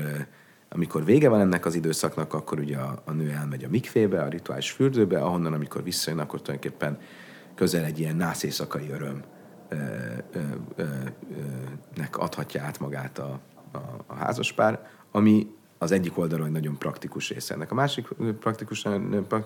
amikor 0.68 1.04
vége 1.04 1.28
van 1.28 1.40
ennek 1.40 1.66
az 1.66 1.74
időszaknak, 1.74 2.34
akkor 2.34 2.58
ugye 2.58 2.76
a, 2.76 3.02
a 3.04 3.12
nő 3.12 3.30
elmegy 3.30 3.64
a 3.64 3.68
mikfébe, 3.68 4.22
a 4.22 4.28
rituális 4.28 4.70
fürdőbe, 4.70 5.20
ahonnan, 5.20 5.52
amikor 5.52 5.82
visszajön, 5.82 6.18
akkor 6.18 6.42
tulajdonképpen 6.42 6.98
közel 7.54 7.84
egy 7.84 7.98
ilyen 7.98 8.16
nász 8.16 8.42
éjszakai 8.42 8.90
adhatja 12.12 12.62
át 12.62 12.78
magát 12.78 13.18
a, 13.18 13.40
a, 13.72 13.78
a 14.06 14.14
házaspár, 14.14 14.88
ami 15.10 15.46
az 15.82 15.92
egyik 15.92 16.18
oldalon 16.18 16.46
egy 16.46 16.52
nagyon 16.52 16.78
praktikus 16.78 17.28
része 17.28 17.54
ennek. 17.54 17.70
A 17.70 17.74
másik 17.74 18.08
praktikus, 18.40 18.86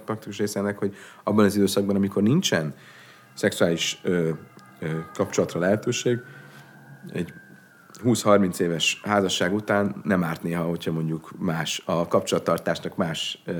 praktikus 0.04 0.38
része 0.38 0.58
ennek, 0.58 0.78
hogy 0.78 0.94
abban 1.22 1.44
az 1.44 1.56
időszakban, 1.56 1.96
amikor 1.96 2.22
nincsen 2.22 2.74
szexuális 3.34 4.00
ö, 4.02 4.30
ö, 4.78 4.98
kapcsolatra 5.12 5.60
lehetőség, 5.60 6.18
egy 7.12 7.32
20-30 8.04 8.60
éves 8.60 9.00
házasság 9.04 9.54
után 9.54 10.00
nem 10.04 10.24
árt 10.24 10.42
néha, 10.42 10.64
hogyha 10.64 10.92
mondjuk 10.92 11.30
más, 11.38 11.82
a 11.84 12.08
kapcsolattartásnak 12.08 12.96
más 12.96 13.42
ö, 13.44 13.52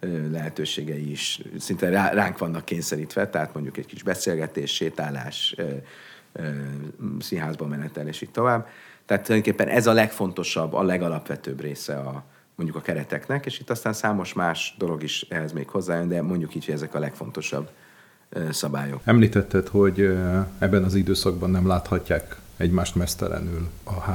ö, 0.00 0.30
lehetőségei 0.30 1.10
is 1.10 1.40
szinte 1.58 1.88
rá, 1.88 2.12
ránk 2.12 2.38
vannak 2.38 2.64
kényszerítve, 2.64 3.28
tehát 3.28 3.54
mondjuk 3.54 3.76
egy 3.76 3.86
kis 3.86 4.02
beszélgetés, 4.02 4.74
sétálás, 4.74 5.54
ö, 5.56 5.70
ö, 6.32 6.48
színházba 7.18 7.66
menetel, 7.66 8.08
és 8.08 8.20
így 8.20 8.30
tovább. 8.30 8.68
Tehát 9.06 9.24
tulajdonképpen 9.24 9.68
ez 9.68 9.86
a 9.86 9.92
legfontosabb, 9.92 10.72
a 10.72 10.82
legalapvetőbb 10.82 11.60
része 11.60 11.96
a, 11.96 12.24
mondjuk 12.54 12.78
a 12.78 12.80
kereteknek, 12.80 13.46
és 13.46 13.60
itt 13.60 13.70
aztán 13.70 13.92
számos 13.92 14.32
más 14.32 14.74
dolog 14.78 15.02
is 15.02 15.26
ehhez 15.28 15.52
még 15.52 15.68
hozzájön, 15.68 16.08
de 16.08 16.22
mondjuk 16.22 16.54
így, 16.54 16.64
hogy 16.64 16.74
ezek 16.74 16.94
a 16.94 16.98
legfontosabb 16.98 17.70
szabályok. 18.50 19.00
Említetted, 19.04 19.68
hogy 19.68 20.00
ebben 20.58 20.84
az 20.84 20.94
időszakban 20.94 21.50
nem 21.50 21.66
láthatják 21.66 22.36
egymást 22.56 22.94
mesztelenül 22.94 23.68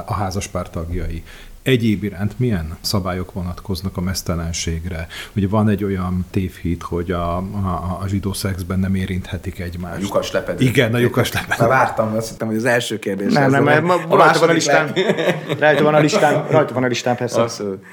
a 0.06 0.14
házaspár 0.14 0.70
tagjai 0.70 1.24
egyéb 1.70 2.04
iránt 2.04 2.40
milyen 2.40 2.78
szabályok 2.82 3.34
vonatkoznak 3.34 3.98
a 3.98 4.02
mesztelenségre? 4.02 5.08
Ugye 5.36 5.48
van 5.48 5.70
egy 5.70 5.84
olyan 5.84 6.26
tévhit, 6.30 6.84
hogy 6.84 7.12
a, 7.12 7.38
a, 7.38 7.98
a 8.02 8.08
zsidó 8.08 8.34
szexben 8.34 8.80
nem 8.80 8.96
érinthetik 8.96 9.60
egymást. 9.60 9.98
A 9.98 10.02
lyukas 10.02 10.32
lepedő. 10.32 10.66
Igen, 10.66 10.94
a 10.94 10.98
lyukas 10.98 11.32
lepedő. 11.34 11.56
Már 11.60 11.70
vártam, 11.70 12.16
azt 12.16 12.30
hittem, 12.30 12.48
hogy 12.48 12.56
az 12.56 12.66
első 12.66 13.00
kérdés. 13.00 13.34
Nem, 13.34 13.52
nem, 13.52 13.64
mert 13.64 13.84
ma, 13.84 13.96
rajta 14.10 14.40
van 14.40 14.50
a 14.50 14.54
listán. 14.54 14.94
Rajta 15.60 15.84
van 15.84 15.94
a 15.94 16.00
listán, 16.00 16.48
rajta 16.48 16.74
van 16.74 16.84
a 16.84 16.88
listán, 16.88 17.16
persze. 17.16 17.42
Abszolút. 17.42 17.86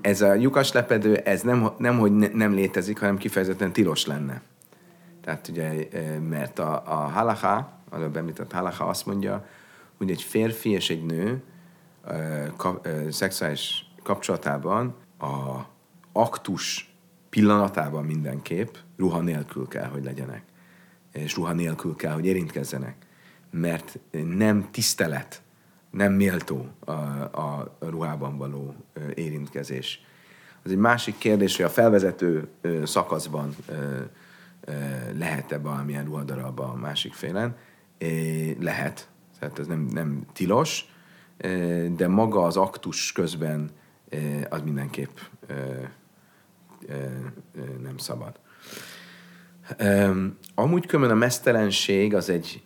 Ez 0.00 0.20
a 0.20 0.34
lyukas 0.34 0.72
lepedő, 0.72 1.16
ez 1.16 1.40
nem, 1.42 1.70
nem 1.78 1.98
hogy 1.98 2.12
ne, 2.12 2.26
nem 2.32 2.54
létezik, 2.54 2.98
hanem 2.98 3.16
kifejezetten 3.16 3.72
tilos 3.72 4.06
lenne. 4.06 4.40
Tehát 5.24 5.48
ugye, 5.48 5.88
mert 6.28 6.58
a, 6.58 6.82
a 6.86 6.94
halacha, 6.94 7.78
előbb 7.92 8.16
említett 8.16 8.52
halacha 8.52 8.84
azt 8.84 9.06
mondja, 9.06 9.44
hogy 9.98 10.10
egy 10.10 10.22
férfi 10.22 10.70
és 10.70 10.90
egy 10.90 11.04
nő 11.04 11.42
kap, 12.56 12.88
szexuális 13.10 13.92
kapcsolatában 14.02 14.94
a 15.18 15.60
aktus 16.12 16.94
pillanatában 17.28 18.04
mindenképp 18.04 18.74
ruha 18.96 19.20
nélkül 19.20 19.68
kell, 19.68 19.86
hogy 19.86 20.04
legyenek. 20.04 20.42
És 21.12 21.34
ruha 21.36 21.52
nélkül 21.52 21.96
kell, 21.96 22.12
hogy 22.12 22.26
érintkezzenek. 22.26 22.96
Mert 23.50 23.98
nem 24.10 24.68
tisztelet, 24.70 25.42
nem 25.90 26.12
méltó 26.12 26.68
a, 26.84 26.90
a 26.92 27.76
ruhában 27.78 28.36
való 28.36 28.74
érintkezés. 29.14 30.04
Az 30.62 30.70
egy 30.70 30.76
másik 30.76 31.18
kérdés, 31.18 31.56
hogy 31.56 31.64
a 31.64 31.68
felvezető 31.68 32.48
szakaszban 32.84 33.56
lehet-e 35.18 35.58
valamilyen 35.58 36.04
ruhadarab 36.04 36.60
a 36.60 36.74
másik 36.74 37.12
félen. 37.12 37.56
Lehet, 38.60 39.08
tehát 39.38 39.58
ez 39.58 39.66
nem, 39.66 39.80
nem 39.80 40.26
tilos, 40.32 40.93
de 41.96 42.08
maga 42.08 42.42
az 42.42 42.56
aktus 42.56 43.12
közben 43.12 43.70
az 44.48 44.62
mindenképp 44.62 45.16
nem 47.82 47.96
szabad. 47.96 48.38
Amúgy 50.54 50.86
különben 50.86 51.16
a 51.16 51.18
mesztelenség 51.18 52.14
az 52.14 52.28
egy, 52.28 52.62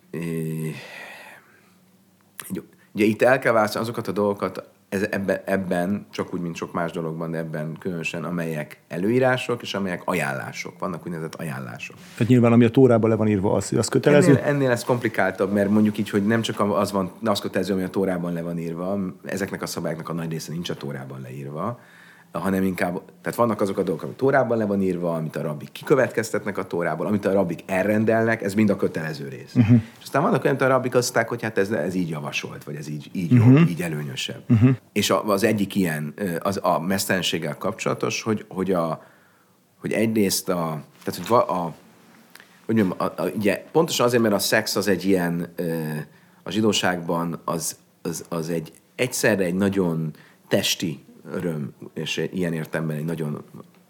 egy 2.48 2.62
ugye 2.92 3.04
itt 3.04 3.22
el 3.22 3.38
kell 3.38 3.52
választani 3.52 3.84
azokat 3.84 4.08
a 4.08 4.12
dolgokat, 4.12 4.68
ez, 4.88 5.06
ebben, 5.10 5.40
ebben, 5.44 6.06
csak 6.10 6.34
úgy, 6.34 6.40
mint 6.40 6.56
sok 6.56 6.72
más 6.72 6.90
dologban, 6.92 7.30
de 7.30 7.38
ebben 7.38 7.76
különösen, 7.78 8.24
amelyek 8.24 8.80
előírások 8.88 9.62
és 9.62 9.74
amelyek 9.74 10.02
ajánlások. 10.04 10.78
Vannak 10.78 11.06
úgynevezett 11.06 11.34
ajánlások. 11.34 11.96
Tehát 12.14 12.28
nyilván, 12.28 12.52
ami 12.52 12.64
a 12.64 12.70
tórában 12.70 13.10
le 13.10 13.16
van 13.16 13.28
írva, 13.28 13.52
az, 13.52 13.72
az 13.72 13.88
kötelező? 13.88 14.30
Ennél, 14.30 14.42
ennél 14.44 14.70
ez 14.70 14.84
komplikáltabb, 14.84 15.52
mert 15.52 15.70
mondjuk 15.70 15.98
így, 15.98 16.10
hogy 16.10 16.26
nem 16.26 16.40
csak 16.40 16.60
az 16.60 16.92
van, 16.92 17.12
az 17.24 17.40
kötelező, 17.40 17.72
ami 17.72 17.82
a 17.82 17.88
tórában 17.88 18.32
le 18.32 18.42
van 18.42 18.58
írva, 18.58 18.98
ezeknek 19.24 19.62
a 19.62 19.66
szabályoknak 19.66 20.08
a 20.08 20.12
nagy 20.12 20.30
része 20.30 20.52
nincs 20.52 20.70
a 20.70 20.74
tórában 20.74 21.20
leírva, 21.20 21.80
hanem 22.32 22.62
inkább, 22.62 23.00
tehát 23.22 23.38
vannak 23.38 23.60
azok 23.60 23.78
a 23.78 23.82
dolgok, 23.82 24.02
amit 24.02 24.16
tórában 24.16 24.58
le 24.58 24.64
van 24.64 24.82
írva, 24.82 25.14
amit 25.14 25.36
a 25.36 25.42
rabbik 25.42 25.72
kikövetkeztetnek 25.72 26.58
a 26.58 26.66
tórából, 26.66 27.06
amit 27.06 27.24
a 27.24 27.32
rabbik 27.32 27.62
elrendelnek, 27.66 28.42
ez 28.42 28.54
mind 28.54 28.70
a 28.70 28.76
kötelező 28.76 29.28
rész. 29.28 29.54
Uh-huh. 29.54 29.80
És 29.98 30.04
aztán 30.04 30.22
vannak 30.22 30.44
olyan, 30.44 30.56
a 30.56 30.66
rabbik 30.66 30.94
azt 30.94 31.16
hogy 31.16 31.42
hát 31.42 31.58
ez, 31.58 31.70
ez 31.70 31.94
így 31.94 32.08
javasolt, 32.08 32.64
vagy 32.64 32.74
ez 32.74 32.88
így, 32.88 33.10
így 33.12 33.32
uh-huh. 33.32 33.54
jobb, 33.54 33.68
így 33.68 33.82
előnyösebb. 33.82 34.42
Uh-huh. 34.48 34.76
És 34.92 35.10
az 35.10 35.44
egyik 35.44 35.74
ilyen, 35.74 36.14
az 36.38 36.58
a 36.62 36.80
mesztelenséggel 36.80 37.56
kapcsolatos, 37.56 38.22
hogy, 38.22 38.44
hogy, 38.48 38.72
a, 38.72 39.02
hogy 39.80 39.92
egyrészt 39.92 40.48
a, 40.48 40.82
tehát 41.04 41.28
hogy 41.28 41.36
a, 41.48 41.74
hogy 42.66 42.74
mondjam, 42.74 42.94
a, 42.98 43.22
a, 43.22 43.28
ugye, 43.36 43.64
pontosan 43.72 44.06
azért, 44.06 44.22
mert 44.22 44.34
a 44.34 44.38
szex 44.38 44.76
az 44.76 44.88
egy 44.88 45.04
ilyen, 45.04 45.54
a 46.42 46.50
zsidóságban 46.50 47.40
az, 47.44 47.76
az, 48.02 48.24
az 48.28 48.50
egy 48.50 48.72
egyszerre 48.94 49.44
egy 49.44 49.54
nagyon 49.54 50.10
testi 50.48 51.04
öröm, 51.32 51.74
és 51.94 52.28
ilyen 52.32 52.52
értemben 52.52 52.96
egy 52.96 53.04
nagyon 53.04 53.44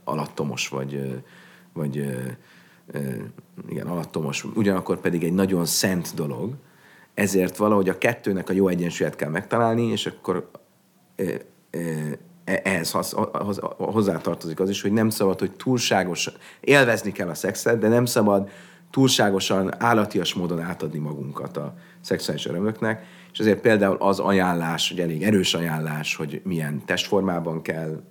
alattomos, 0.04 0.68
vagy, 0.68 1.23
vagy 1.73 1.97
igen, 3.68 3.87
alattomos, 3.87 4.45
ugyanakkor 4.45 5.00
pedig 5.00 5.25
egy 5.25 5.33
nagyon 5.33 5.64
szent 5.64 6.14
dolog, 6.14 6.54
ezért 7.14 7.57
valahogy 7.57 7.88
a 7.88 7.99
kettőnek 7.99 8.49
a 8.49 8.52
jó 8.52 8.68
egyensúlyát 8.68 9.16
kell 9.16 9.30
megtalálni, 9.30 9.83
és 9.83 10.07
akkor 10.07 10.50
e, 11.16 12.18
ehhez 12.45 12.97
hozzátartozik 13.76 14.61
az 14.61 14.71
is, 14.71 14.83
hogy 14.83 14.92
nem 14.92 15.11
szabad, 15.11 15.38
hogy 15.38 15.52
túlságos, 15.52 16.30
élvezni 16.61 17.12
kell 17.12 17.28
a 17.28 17.35
szexet, 17.35 17.78
de 17.78 17.88
nem 17.88 18.04
szabad 18.04 18.50
túlságosan 18.90 19.75
állatias 19.78 20.35
módon 20.35 20.61
átadni 20.61 20.99
magunkat 20.99 21.57
a 21.57 21.75
szexuális 22.00 22.47
örömöknek, 22.47 23.04
és 23.33 23.38
ezért 23.38 23.61
például 23.61 23.97
az 23.99 24.18
ajánlás, 24.18 24.88
hogy 24.88 25.00
elég 25.00 25.23
erős 25.23 25.54
ajánlás, 25.54 26.16
hogy 26.16 26.40
milyen 26.45 26.83
testformában 26.85 27.62
kell, 27.62 28.02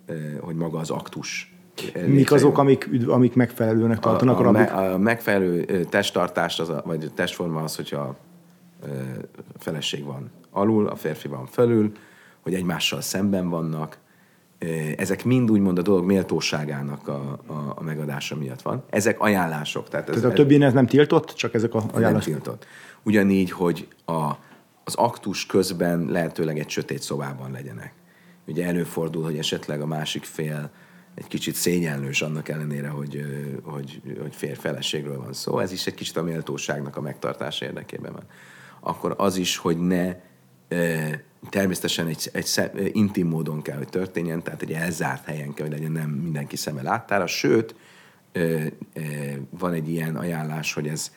hogy 0.42 0.56
maga 0.56 0.80
az 0.80 0.90
aktus 0.90 1.56
Mik 2.06 2.32
azok, 2.32 2.58
amik, 2.58 2.90
amik 3.08 3.36
megfelelőnek 3.36 4.00
tartanak 4.00 4.40
a, 4.40 4.50
a, 4.50 4.78
a, 4.78 4.94
a 4.94 4.98
megfelelő 4.98 5.84
testtartás, 5.90 6.60
az 6.60 6.70
a, 6.70 6.82
vagy 6.86 7.12
testforma 7.16 7.64
az, 7.64 7.76
hogyha 7.76 8.00
a 8.00 8.16
feleség 9.58 10.04
van 10.04 10.32
alul, 10.52 10.88
a 10.88 10.96
férfi 10.96 11.28
van 11.28 11.46
felül, 11.46 11.92
hogy 12.42 12.54
egymással 12.54 13.02
szemben 13.02 13.50
vannak, 13.50 13.98
ezek 14.98 15.26
mind 15.26 15.52
úgymond 15.52 15.78
a 15.78 15.82
dolog 15.82 16.06
méltóságának 16.06 17.08
a, 17.08 17.40
a, 17.46 17.74
a 17.76 17.84
megadása 17.84 18.36
miatt 18.36 18.62
van. 18.62 18.84
Ezek 18.90 19.20
ajánlások. 19.20 19.90
Tehát, 19.90 20.10
ez, 20.10 20.16
tehát 20.16 20.32
a 20.32 20.36
többi 20.36 20.64
ez 20.64 20.74
nem 20.74 20.88
tiltott, 20.88 21.34
csak 21.34 21.54
ezek 21.54 21.74
a 21.74 21.84
ajánlások? 21.94 22.32
Nem 22.32 22.42
tiltott. 22.42 22.66
Ugyanígy, 23.04 23.52
hogy 23.52 23.88
a, 24.06 24.32
az 24.84 24.96
aktus 24.96 25.46
közben 25.46 26.06
lehetőleg 26.06 26.60
egy 26.60 26.70
sötét 26.70 27.02
szobában 27.02 27.52
legyenek. 27.52 27.94
Ugye 28.48 28.66
előfordul, 28.66 29.24
hogy 29.24 29.38
esetleg 29.38 29.82
a 29.82 29.86
másik 29.86 30.24
fél 30.24 30.70
egy 31.16 31.28
kicsit 31.28 31.56
szégyenlős 31.56 32.22
annak 32.22 32.50
ellenére, 32.50 32.88
hogy, 32.88 33.26
hogy, 33.64 34.02
hogy 34.22 34.36
fér 34.36 34.58
feleségről 34.58 35.22
van 35.22 35.34
szó. 35.34 35.60
Ez 35.60 35.72
is 35.72 35.88
egy 35.88 35.94
kicsit 35.94 36.18
a 36.18 36.24
méltóságnak 36.24 36.96
a 36.96 37.02
megtartása 37.02 37.66
érdekében 37.66 38.12
van. 38.12 38.24
Akkor 38.80 39.14
az 39.18 39.38
is, 39.38 39.58
hogy 39.58 39.78
ne 39.78 40.16
természetesen 41.50 42.08
egy, 42.08 42.30
egy 42.34 42.90
intim 42.92 43.28
módon 43.28 43.62
kell, 43.62 43.78
hogy 43.78 43.90
történjen, 43.90 44.44
tehát 44.44 44.62
egy 44.62 44.72
elzárt 44.72 45.26
helyen 45.26 45.54
kell, 45.54 45.68
hogy 45.68 45.76
legyen 45.76 45.92
nem 45.92 46.10
mindenki 46.10 46.56
szeme 46.56 46.82
láttára. 46.82 47.28
Sőt, 47.28 47.76
van 49.50 49.74
egy 49.74 49.90
ilyen 49.90 50.16
ajánlás, 50.16 50.74
hogy 50.74 50.88
ez 50.88 51.12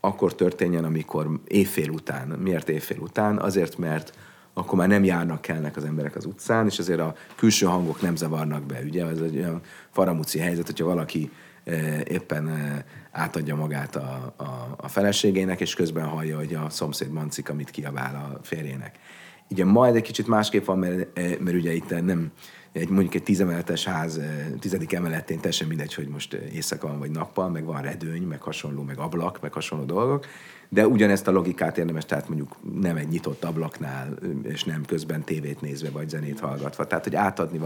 akkor 0.00 0.34
történjen, 0.34 0.84
amikor 0.84 1.40
éjfél 1.46 1.90
után. 1.90 2.28
Miért 2.28 2.68
éjfél 2.68 2.98
után? 2.98 3.38
Azért, 3.38 3.78
mert 3.78 4.12
akkor 4.54 4.78
már 4.78 4.88
nem 4.88 5.04
járnak 5.04 5.40
kellnek 5.40 5.76
az 5.76 5.84
emberek 5.84 6.16
az 6.16 6.24
utcán, 6.24 6.66
és 6.66 6.78
azért 6.78 7.00
a 7.00 7.14
külső 7.36 7.66
hangok 7.66 8.00
nem 8.00 8.16
zavarnak 8.16 8.62
be. 8.62 8.80
Ugye 8.84 9.06
ez 9.06 9.20
egy 9.20 9.36
olyan 9.36 9.60
faramúci 9.90 10.38
helyzet, 10.38 10.66
hogyha 10.66 10.84
valaki 10.84 11.30
éppen 12.04 12.50
átadja 13.10 13.56
magát 13.56 13.96
a, 13.96 14.34
a, 14.36 14.74
a 14.76 14.88
feleségének, 14.88 15.60
és 15.60 15.74
közben 15.74 16.04
hallja, 16.04 16.36
hogy 16.36 16.54
a 16.54 16.70
szomszéd 16.70 17.10
mancik, 17.10 17.48
amit 17.48 17.70
kiabál 17.70 18.14
a 18.14 18.44
férjének. 18.44 18.98
Ugye 19.50 19.64
majd 19.64 19.94
egy 19.94 20.02
kicsit 20.02 20.26
másképp 20.26 20.64
van, 20.64 20.78
mert, 20.78 21.18
mert 21.40 21.56
ugye 21.56 21.72
itt 21.72 22.04
nem 22.04 22.32
egy 22.72 22.88
mondjuk 22.88 23.14
egy 23.14 23.22
tízemeletes 23.22 23.84
ház 23.84 24.20
tizedik 24.58 24.92
emeletén 24.92 25.36
teljesen 25.36 25.68
mindegy, 25.68 25.94
hogy 25.94 26.08
most 26.08 26.32
éjszaka 26.32 26.86
van 26.86 26.98
vagy 26.98 27.10
nappal, 27.10 27.48
meg 27.48 27.64
van 27.64 27.82
redőny, 27.82 28.22
meg 28.22 28.42
hasonló, 28.42 28.82
meg 28.82 28.98
ablak, 28.98 29.40
meg 29.40 29.52
hasonló 29.52 29.84
dolgok, 29.84 30.26
de 30.68 30.86
ugyanezt 30.86 31.28
a 31.28 31.30
logikát 31.30 31.78
érdemes, 31.78 32.04
tehát 32.04 32.28
mondjuk 32.28 32.56
nem 32.80 32.96
egy 32.96 33.08
nyitott 33.08 33.44
ablaknál, 33.44 34.18
és 34.42 34.64
nem 34.64 34.84
közben 34.84 35.24
tévét 35.24 35.60
nézve, 35.60 35.90
vagy 35.90 36.08
zenét 36.08 36.40
hallgatva. 36.40 36.86
Tehát, 36.86 37.04
hogy 37.04 37.14
átadni 37.14 37.60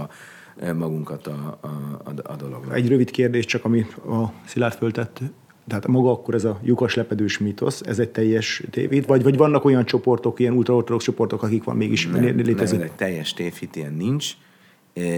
magunkat 0.74 1.26
a, 1.26 1.58
a, 1.60 1.66
a, 2.04 2.12
a 2.22 2.36
dolognak. 2.36 2.76
Egy 2.76 2.88
rövid 2.88 3.10
kérdés 3.10 3.44
csak, 3.44 3.64
ami 3.64 3.86
a 4.06 4.32
Szilárd 4.44 4.74
föltett 4.74 5.20
tehát 5.66 5.86
maga 5.86 6.10
akkor 6.10 6.34
ez 6.34 6.44
a 6.44 6.58
lyukas 6.62 6.94
lepedős 6.94 7.38
mítosz, 7.38 7.80
ez 7.84 7.98
egy 7.98 8.08
teljes 8.08 8.62
tévét, 8.70 9.06
vagy, 9.06 9.22
vagy 9.22 9.36
vannak 9.36 9.64
olyan 9.64 9.84
csoportok, 9.84 10.40
ilyen 10.40 10.52
ultraortodox 10.52 11.04
csoportok, 11.04 11.42
akik 11.42 11.64
van 11.64 11.76
mégis 11.76 12.06
nem, 12.06 12.22
létező? 12.22 12.76
Nem, 12.76 12.86
egy 12.86 12.92
teljes 12.92 13.32
tévhit 13.32 13.76
ilyen 13.76 13.92
nincs. 13.92 14.32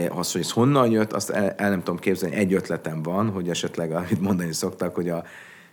Az, 0.08 0.32
hogy 0.32 0.40
ez 0.40 0.50
honnan 0.50 0.90
jött, 0.90 1.12
azt 1.12 1.30
el, 1.30 1.50
el 1.50 1.70
nem 1.70 1.82
tudom 1.82 1.98
képzelni. 1.98 2.36
Egy 2.36 2.52
ötletem 2.52 3.02
van, 3.02 3.30
hogy 3.30 3.48
esetleg, 3.48 3.92
amit 3.92 4.20
mondani 4.20 4.52
szoktak, 4.52 4.94
hogy 4.94 5.08
a, 5.08 5.24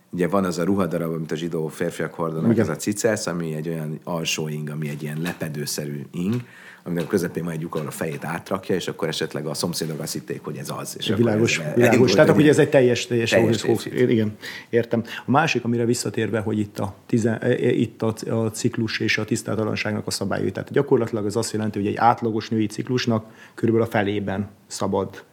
ugye 0.10 0.28
van 0.28 0.44
az 0.44 0.58
a 0.58 0.64
ruhadarab, 0.64 1.14
amit 1.14 1.32
a 1.32 1.36
zsidó 1.36 1.68
férfiak 1.68 2.14
hordanak, 2.14 2.58
ez 2.58 2.70
a 2.70 2.76
cicesz, 2.76 3.28
ami 3.28 3.54
egy 3.54 3.68
olyan 3.68 4.00
alsó 4.04 4.48
ing, 4.48 4.70
ami 4.70 4.90
egy 4.90 5.04
ilyen 5.04 5.22
lepedőszerű 5.22 6.02
ing, 6.12 6.42
aminek 6.88 7.06
a 7.06 7.08
közepén 7.08 7.44
majd 7.44 7.56
egy 7.56 7.62
lyuk, 7.62 7.76
a 7.76 7.92
fejét 7.92 8.26
átrakja, 8.26 8.76
és 8.76 8.88
akkor 8.88 9.08
esetleg 9.08 9.46
a 9.46 9.54
szomszédok 9.54 10.00
azt 10.00 10.14
hitték, 10.14 10.44
hogy 10.44 10.58
ez 10.58 10.70
az. 10.78 10.96
És 10.98 11.14
világos, 11.18 11.60
ez, 11.60 11.76
világos. 11.76 12.12
Tehát 12.12 12.30
akkor 12.30 12.46
ez 12.46 12.60
egy 12.60 12.70
teljes, 12.70 13.08
teljes, 13.08 13.30
teljes 13.30 13.86
Igen, 13.86 14.38
értem. 14.70 15.04
A 15.26 15.32
másik, 15.32 15.64
amire 15.64 15.86
visszatérve, 15.86 16.40
hogy 16.40 16.60
itt 16.60 16.80
a, 16.80 16.96
tizen, 17.06 17.38
e, 17.42 17.48
e, 17.48 17.72
itt 17.72 18.02
a, 18.02 18.14
a 18.30 18.52
ciklus 18.52 19.00
és 19.00 19.18
a 19.18 19.26
tisztátalanságnak 19.26 20.08
a 20.08 20.12
szabályai. 20.12 20.52
Tehát 20.52 20.72
gyakorlatilag 20.72 21.26
ez 21.26 21.36
azt 21.36 21.52
jelenti, 21.54 21.80
hogy 21.80 21.88
egy 21.88 21.98
átlagos 21.98 22.50
női 22.50 22.66
ciklusnak 22.66 23.26
körülbelül 23.54 23.88
a 23.88 23.92
felében 23.92 24.50
szabad 24.68 25.24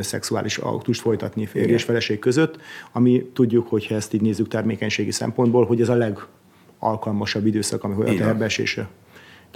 szexuális 0.00 0.58
aktust 0.58 1.00
folytatni 1.00 1.46
férj 1.46 1.72
és 1.72 1.82
feleség 1.82 2.18
között, 2.18 2.58
ami 2.92 3.30
tudjuk, 3.32 3.68
hogy 3.68 3.86
ha 3.86 3.94
ezt 3.94 4.14
így 4.14 4.20
nézzük 4.20 4.48
termékenységi 4.48 5.10
szempontból, 5.10 5.66
hogy 5.66 5.80
ez 5.80 5.88
a 5.88 5.94
legalkalmasabb 5.94 7.46
időszak, 7.46 7.84
amikor 7.84 8.08
a 8.08 8.14
teherbeesésre. 8.14 8.88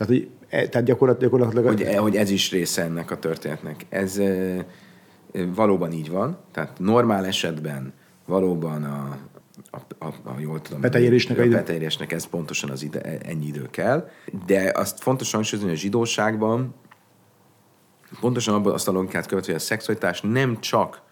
Tehát, 0.00 0.14
hogy, 0.14 0.30
e, 0.48 0.68
tehát 0.68 0.86
gyakorlatilag... 0.86 1.30
gyakorlatilag 1.32 1.66
hogy, 1.66 1.96
hogy 1.96 2.16
ez 2.16 2.30
is 2.30 2.50
része 2.50 2.82
ennek 2.82 3.10
a 3.10 3.18
történetnek. 3.18 3.86
Ez 3.88 4.18
e, 4.18 4.66
valóban 5.54 5.92
így 5.92 6.10
van, 6.10 6.38
tehát 6.52 6.78
normál 6.78 7.26
esetben 7.26 7.92
valóban 8.26 8.84
a, 8.84 9.18
a, 9.70 10.04
a, 10.04 10.06
a 10.06 10.34
jól 10.38 10.60
tudom, 10.60 10.80
beteljérésnek, 10.80 11.38
a, 11.38 11.42
a 11.42 11.48
beteljérésnek 11.48 12.12
ez 12.12 12.24
pontosan 12.24 12.70
az 12.70 12.82
ide, 12.82 13.18
ennyi 13.18 13.46
idő 13.46 13.68
kell, 13.70 14.08
de 14.46 14.72
azt 14.74 15.00
fontos 15.00 15.32
hangsúlyozni, 15.32 15.70
hogy 15.70 15.78
a 15.78 15.82
zsidóságban 15.82 16.74
pontosan 18.20 18.54
abban 18.54 18.72
azt 18.72 18.88
a 18.88 18.92
logikát 18.92 19.26
követve, 19.26 19.52
hogy 19.52 19.60
a 19.60 19.64
szexualitás 19.64 20.20
nem 20.20 20.60
csak 20.60 21.02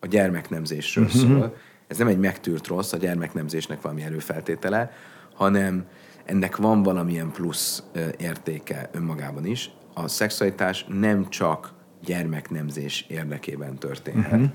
a 0.00 0.06
gyermeknemzésről 0.06 1.04
uh-huh. 1.04 1.20
szól, 1.20 1.56
ez 1.86 1.98
nem 1.98 2.06
egy 2.06 2.18
megtűrt 2.18 2.66
rossz, 2.66 2.92
a 2.92 2.96
gyermeknemzésnek 2.96 3.80
valami 3.80 4.02
előfeltétele, 4.02 4.92
hanem 5.34 5.86
ennek 6.24 6.56
van 6.56 6.82
valamilyen 6.82 7.30
plusz 7.30 7.82
értéke 8.18 8.88
önmagában 8.92 9.46
is. 9.46 9.70
A 9.94 10.08
szexualitás 10.08 10.86
nem 10.88 11.28
csak 11.28 11.72
gyermeknemzés 12.04 13.06
érdekében 13.08 13.78
történhet. 13.78 14.32
Uh-huh. 14.32 14.50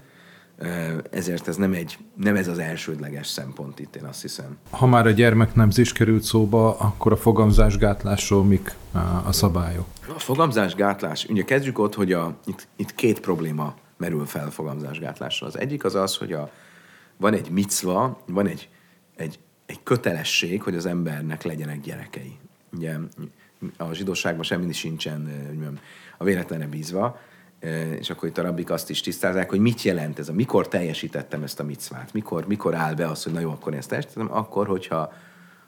Ezért 1.11 1.47
ez 1.47 1.55
nem, 1.55 1.73
egy, 1.73 1.97
nem 2.15 2.35
ez 2.35 2.47
az 2.47 2.59
elsődleges 2.59 3.27
szempont 3.27 3.79
itt, 3.79 3.95
én 3.95 4.03
azt 4.03 4.21
hiszem. 4.21 4.57
Ha 4.69 4.85
már 4.85 5.07
a 5.07 5.11
gyermeknemzés 5.11 5.93
került 5.93 6.23
szóba, 6.23 6.77
akkor 6.77 7.11
a 7.11 7.17
fogamzásgátlásról 7.17 8.43
mik 8.43 8.75
a 9.25 9.31
szabályok? 9.31 9.85
A 10.15 10.19
fogamzásgátlás, 10.19 11.25
ugye 11.25 11.43
kezdjük 11.43 11.79
ott, 11.79 11.95
hogy 11.95 12.13
a, 12.13 12.37
itt, 12.45 12.67
itt 12.75 12.95
két 12.95 13.19
probléma 13.19 13.75
merül 13.97 14.25
fel 14.25 14.47
a 14.47 14.51
fogamzásgátlásra. 14.51 15.47
Az 15.47 15.59
egyik 15.59 15.83
az 15.83 15.95
az, 15.95 16.15
hogy 16.15 16.33
a, 16.33 16.51
van 17.17 17.33
egy 17.33 17.51
micva, 17.51 18.23
van 18.27 18.47
egy, 18.47 18.69
egy 19.15 19.39
egy 19.69 19.83
kötelesség, 19.83 20.61
hogy 20.61 20.75
az 20.75 20.85
embernek 20.85 21.43
legyenek 21.43 21.81
gyerekei. 21.81 22.37
Ugye 22.71 22.95
a 23.77 23.93
zsidóságban 23.93 24.43
semmi 24.43 24.73
sincsen 24.73 25.31
a 26.17 26.23
véletlenre 26.23 26.67
bízva, 26.67 27.19
és 27.99 28.09
akkor 28.09 28.29
itt 28.29 28.37
a 28.37 28.41
rabbik 28.41 28.69
azt 28.69 28.89
is 28.89 29.01
tisztázzák, 29.01 29.49
hogy 29.49 29.59
mit 29.59 29.81
jelent 29.81 30.19
ez, 30.19 30.29
a 30.29 30.33
mikor 30.33 30.67
teljesítettem 30.67 31.43
ezt 31.43 31.59
a 31.59 31.63
micvát, 31.63 32.13
mikor, 32.13 32.47
mikor 32.47 32.75
áll 32.75 32.93
be 32.93 33.07
az, 33.07 33.23
hogy 33.23 33.33
na 33.33 33.39
jó, 33.39 33.51
akkor 33.51 33.71
én 33.71 33.77
ezt 33.77 33.89
teljesítettem, 33.89 34.31
akkor, 34.31 34.67
hogyha 34.67 35.13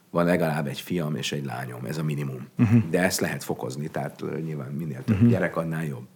van 0.10 0.26
legalább 0.26 0.68
egy 0.68 0.82
fiam 0.82 1.16
és 1.16 1.32
egy 1.32 1.46
lányom, 1.46 1.86
ez 1.86 1.98
a 1.98 2.04
minimum. 2.04 2.48
Uh-huh. 2.58 2.90
De 2.90 3.02
ezt 3.02 3.20
lehet 3.20 3.44
fokozni, 3.44 3.88
tehát 3.88 4.24
nyilván 4.44 4.72
minél 4.72 5.04
több 5.04 5.16
uh-huh. 5.16 5.32
gyerek, 5.32 5.56
annál 5.56 5.86
jobb. 5.86 6.08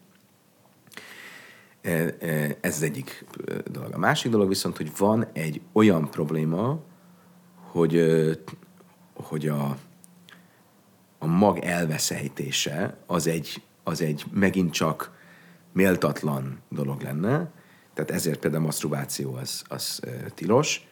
Ez 2.62 2.76
az 2.76 2.82
egyik 2.82 3.26
dolog. 3.71 3.93
A 3.93 3.98
másik 3.98 4.32
dolog 4.32 4.48
viszont, 4.48 4.78
hogy 4.78 4.91
van 4.98 5.28
egy 5.34 5.62
olyan 5.71 6.10
probléma, 6.10 6.80
hogy, 7.76 8.02
hogy 9.14 9.48
a, 9.48 9.78
a 11.20 11.26
mag 11.26 11.58
elveszejtése 11.58 12.98
az 13.06 13.28
egy, 13.28 13.62
az 13.84 14.02
egy 14.02 14.26
megint 14.34 14.74
csak 14.74 15.12
méltatlan 15.72 16.60
dolog 16.70 17.02
lenne, 17.02 17.52
tehát 17.94 18.12
ezért 18.12 18.40
például 18.40 18.64
a 18.64 18.66
maszturbáció 18.66 19.34
az, 19.34 19.64
az 19.68 20.00
tilos, 20.34 20.88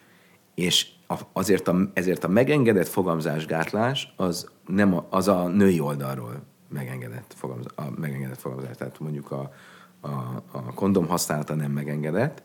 és 0.56 0.88
azért 1.34 1.68
a, 1.68 1.92
ezért 1.94 2.24
a 2.24 2.28
megengedett 2.28 2.88
fogamzásgátlás 2.88 4.14
az, 4.16 4.50
nem 4.68 4.94
a, 4.94 5.06
az 5.10 5.28
a 5.28 5.48
női 5.48 5.80
oldalról 5.80 6.44
megengedett, 6.70 7.34
fogamzás, 7.36 7.72
a 7.76 7.84
megengedett 8.00 8.40
fogamzás. 8.40 8.78
Tehát 8.78 9.00
mondjuk 9.00 9.32
a, 9.32 9.54
a, 10.02 10.10
a 10.52 10.74
kondom 10.74 11.08
használata 11.08 11.56
nem 11.56 11.72
megengedett, 11.72 12.44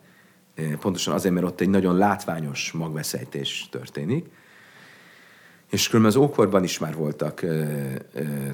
pontosan 0.81 1.15
azért, 1.15 1.35
mert 1.35 1.47
ott 1.47 1.61
egy 1.61 1.69
nagyon 1.69 1.97
látványos 1.97 2.73
magveszejtés 2.73 3.69
történik, 3.71 4.27
és 5.71 5.89
különben 5.89 6.13
az 6.13 6.19
ókorban 6.19 6.65
is 6.65 6.79
már 6.79 6.95
voltak, 6.95 7.41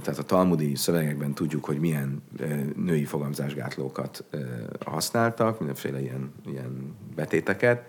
tehát 0.02 0.18
a 0.18 0.22
talmudi 0.22 0.74
szövegekben 0.76 1.34
tudjuk, 1.34 1.64
hogy 1.64 1.78
milyen 1.78 2.22
női 2.76 3.04
fogamzásgátlókat 3.04 4.24
használtak, 4.84 5.58
mindenféle 5.58 6.00
ilyen, 6.00 6.32
ilyen 6.46 6.96
betéteket. 7.14 7.82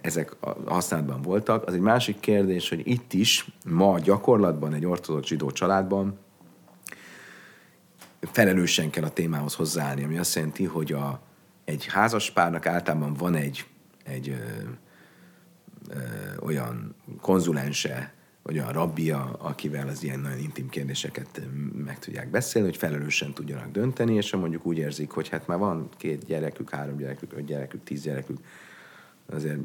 Ezek 0.00 0.36
használatban 0.64 1.22
voltak. 1.22 1.66
Az 1.66 1.74
egy 1.74 1.80
másik 1.80 2.20
kérdés, 2.20 2.68
hogy 2.68 2.82
itt 2.84 3.12
is 3.12 3.50
ma 3.66 3.98
gyakorlatban 3.98 4.74
egy 4.74 4.86
ortodox 4.86 5.26
zsidó 5.26 5.50
családban 5.50 6.18
felelősen 8.20 8.90
kell 8.90 9.04
a 9.04 9.10
témához 9.10 9.54
hozzáállni, 9.54 10.04
ami 10.04 10.18
azt 10.18 10.34
jelenti, 10.34 10.64
hogy 10.64 10.92
a, 10.92 11.20
egy 11.70 11.86
házaspárnak 11.86 12.66
általában 12.66 13.14
van 13.14 13.34
egy, 13.34 13.66
egy 14.04 14.28
ö, 14.28 14.34
ö, 15.88 15.98
olyan 16.40 16.94
konzulense, 17.20 18.14
a 18.42 18.72
rabbia, 18.72 19.36
akivel 19.38 19.88
az 19.88 20.02
ilyen 20.02 20.20
nagyon 20.20 20.38
intim 20.38 20.68
kérdéseket 20.68 21.40
meg 21.84 21.98
tudják 21.98 22.30
beszélni, 22.30 22.68
hogy 22.68 22.76
felelősen 22.76 23.32
tudjanak 23.32 23.70
dönteni, 23.70 24.14
és 24.14 24.32
mondjuk 24.32 24.66
úgy 24.66 24.78
érzik, 24.78 25.10
hogy 25.10 25.28
hát 25.28 25.46
már 25.46 25.58
van 25.58 25.88
két 25.96 26.24
gyerekük, 26.24 26.70
három 26.70 26.96
gyerekük, 26.96 27.32
öt 27.32 27.44
gyerekük, 27.44 27.84
tíz 27.84 28.02
gyerekük, 28.02 28.38
azért 29.26 29.58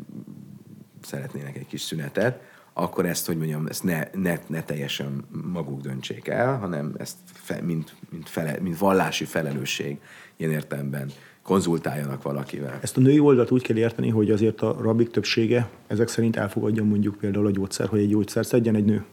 szeretnének 1.02 1.58
egy 1.58 1.68
kis 1.68 1.82
szünetet, 1.82 2.42
akkor 2.74 3.06
ezt, 3.06 3.26
hogy 3.26 3.38
mondjam, 3.38 3.68
ezt 3.68 3.84
ne, 3.84 4.04
ne, 4.14 4.40
ne 4.48 4.64
teljesen 4.64 5.26
maguk 5.52 5.82
döntsék 5.82 6.28
el, 6.28 6.58
hanem 6.58 6.96
ezt 6.98 7.18
fe, 7.34 7.62
mint, 7.62 7.96
mint, 8.10 8.30
fele, 8.30 8.58
mint 8.62 8.78
vallási 8.78 9.26
felelősség 9.26 10.00
ilyen 10.36 10.52
értelemben 10.52 11.12
konzultáljanak 11.46 12.22
valakivel. 12.22 12.80
Ezt 12.82 12.98
a 12.98 13.00
női 13.00 13.20
oldalt 13.20 13.52
úgy 13.52 13.62
kell 13.62 13.78
érteni, 13.78 14.10
hogy 14.10 14.32
azért 14.32 14.62
a 14.62 14.78
rabik 14.82 15.12
többsége 15.12 15.70
ezek 15.88 16.08
szerint 16.08 16.36
elfogadja 16.36 16.84
mondjuk 16.84 17.16
például 17.16 17.46
a 17.46 17.52
gyógyszer, 17.52 17.88
hogy 17.88 18.00
egy 18.00 18.10
gyógyszer 18.10 18.46
szedjen 18.46 18.76
egy 18.76 18.86
nő. 18.86 19.04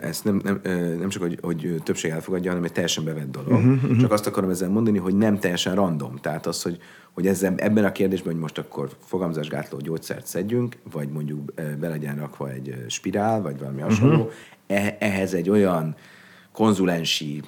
Ezt 0.00 0.24
nem, 0.24 0.40
nem, 0.44 0.60
nem 0.98 1.08
csak, 1.08 1.22
hogy, 1.22 1.38
hogy 1.42 1.74
többség 1.82 2.10
elfogadja, 2.10 2.50
hanem 2.50 2.64
egy 2.64 2.72
teljesen 2.72 3.04
bevett 3.04 3.30
dolog. 3.30 3.52
Uh-huh, 3.52 3.72
uh-huh. 3.72 4.00
Csak 4.00 4.12
azt 4.12 4.26
akarom 4.26 4.50
ezzel 4.50 4.68
mondani, 4.68 4.98
hogy 4.98 5.16
nem 5.16 5.38
teljesen 5.38 5.74
random. 5.74 6.16
Tehát 6.16 6.46
az, 6.46 6.62
hogy, 6.62 6.78
hogy 7.12 7.26
ezzel, 7.26 7.54
ebben 7.56 7.84
a 7.84 7.92
kérdésben, 7.92 8.32
hogy 8.32 8.42
most 8.42 8.58
akkor 8.58 8.88
fogamzásgátló 9.04 9.78
gyógyszert 9.78 10.26
szedjünk, 10.26 10.76
vagy 10.92 11.08
mondjuk 11.08 11.54
be 11.80 11.88
legyen 11.88 12.16
rakva 12.16 12.50
egy 12.50 12.84
spirál, 12.88 13.42
vagy 13.42 13.58
valami 13.58 13.80
hasonló, 13.80 14.30
uh-huh. 14.66 14.86
ehhez 14.98 15.34
egy 15.34 15.50
olyan 15.50 15.94
konzulensi 16.52 17.42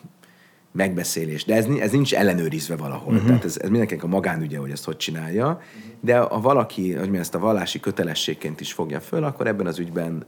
megbeszélés. 0.76 1.44
De 1.44 1.54
ez, 1.54 1.66
ez 1.80 1.90
nincs 1.90 2.14
ellenőrizve 2.14 2.76
valahol. 2.76 3.12
Uh-huh. 3.12 3.26
Tehát 3.26 3.44
ez, 3.44 3.56
ez 3.58 3.68
mindenkinek 3.68 4.04
a 4.04 4.06
magánügye, 4.06 4.58
hogy 4.58 4.70
ezt 4.70 4.84
hogy 4.84 4.96
csinálja. 4.96 5.60
De 6.00 6.18
ha 6.18 6.40
valaki, 6.40 6.92
hogy 6.92 7.10
mi 7.10 7.18
ezt 7.18 7.34
a 7.34 7.38
vallási 7.38 7.80
kötelességként 7.80 8.60
is 8.60 8.72
fogja 8.72 9.00
föl, 9.00 9.24
akkor 9.24 9.46
ebben 9.46 9.66
az 9.66 9.78
ügyben 9.78 10.26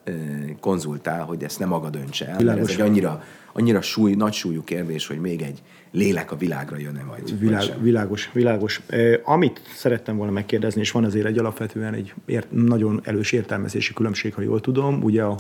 konzultál, 0.61 1.24
hogy 1.24 1.44
ezt 1.44 1.59
nem 1.59 1.68
maga 1.68 1.90
döntse 1.90 2.28
el. 2.28 2.44
Mert 2.44 2.59
ez 2.59 2.68
egy 2.68 2.81
annyira, 2.81 3.22
annyira 3.52 3.81
súly, 3.81 4.14
nagy 4.14 4.33
súlyú 4.33 4.64
kérdés, 4.64 5.07
hogy 5.07 5.18
még 5.18 5.42
egy 5.42 5.62
lélek 5.92 6.33
a 6.33 6.37
világra 6.37 6.78
jön-e 6.78 7.04
vagy. 7.04 7.38
Világ, 7.38 7.68
vagy 7.68 7.83
világos, 7.83 8.31
világos. 8.33 8.83
Amit 9.24 9.61
szerettem 9.74 10.16
volna 10.16 10.33
megkérdezni, 10.33 10.81
és 10.81 10.90
van 10.90 11.04
azért 11.04 11.26
egy 11.26 11.38
alapvetően 11.38 11.94
egy 11.94 12.14
ért, 12.26 12.50
nagyon 12.50 13.00
elős 13.04 13.33
értelmezési 13.33 13.92
különbség, 13.92 14.35
ha 14.35 14.42
jól 14.42 14.61
tudom, 14.61 15.02
ugye 15.02 15.22
a 15.22 15.37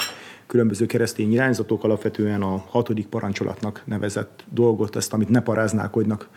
különböző 0.46 0.86
keresztény 0.86 1.32
irányzatok 1.32 1.84
alapvetően 1.84 2.42
a 2.42 2.64
hatodik 2.68 3.06
parancsolatnak 3.06 3.82
nevezett 3.84 4.44
dolgot, 4.50 4.96
ezt, 4.96 5.12
amit 5.12 5.28
ne 5.28 5.40
paráználkodnak, 5.40 6.28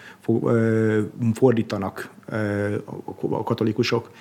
fordítanak 1.34 2.10
a 3.30 3.43
katolikusok, 3.82 4.12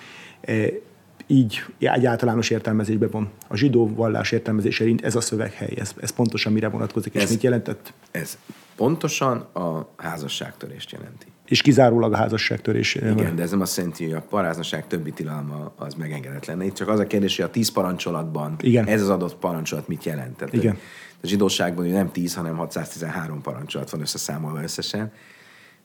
így 1.26 1.62
egy 1.78 2.06
általános 2.06 2.50
értelmezésben 2.50 3.08
van. 3.10 3.30
A 3.48 3.56
zsidó 3.56 3.94
vallás 3.94 4.32
értelmezés 4.32 4.76
szerint 4.76 5.04
ez 5.04 5.14
a 5.14 5.20
szöveghely, 5.20 5.74
ez, 5.76 5.92
ez 6.00 6.10
pontosan 6.10 6.52
mire 6.52 6.68
vonatkozik, 6.68 7.14
és 7.14 7.22
ez, 7.22 7.30
mit 7.30 7.42
jelentett? 7.42 7.92
Ez 8.10 8.38
pontosan 8.76 9.38
a 9.38 9.88
házasságtörést 9.96 10.90
jelenti. 10.90 11.26
És 11.46 11.62
kizárólag 11.62 12.12
a 12.12 12.16
házasságtörés. 12.16 12.94
Igen, 12.94 13.36
de 13.36 13.42
ez 13.42 13.50
nem 13.50 13.60
azt 13.60 13.76
jelenti, 13.76 14.04
hogy 14.04 14.12
a 14.12 14.20
paráznaság 14.20 14.86
többi 14.86 15.10
tilalma 15.10 15.72
az 15.76 15.94
megengedett 15.94 16.46
lenne. 16.46 16.64
Itt 16.64 16.74
csak 16.74 16.88
az 16.88 16.98
a 16.98 17.06
kérdés, 17.06 17.36
hogy 17.36 17.44
a 17.44 17.50
tíz 17.50 17.72
parancsolatban 17.72 18.56
Igen. 18.60 18.86
ez 18.86 19.02
az 19.02 19.08
adott 19.08 19.36
parancsolat 19.36 19.88
mit 19.88 20.04
jelent. 20.04 20.36
Tehát 20.36 20.54
Igen. 20.54 20.78
A 21.22 21.26
zsidóságban 21.26 21.86
nem 21.86 22.12
tíz, 22.12 22.34
hanem 22.34 22.56
613 22.56 23.40
parancsolat 23.40 23.90
van 23.90 24.00
összeszámolva 24.00 24.62
összesen. 24.62 25.12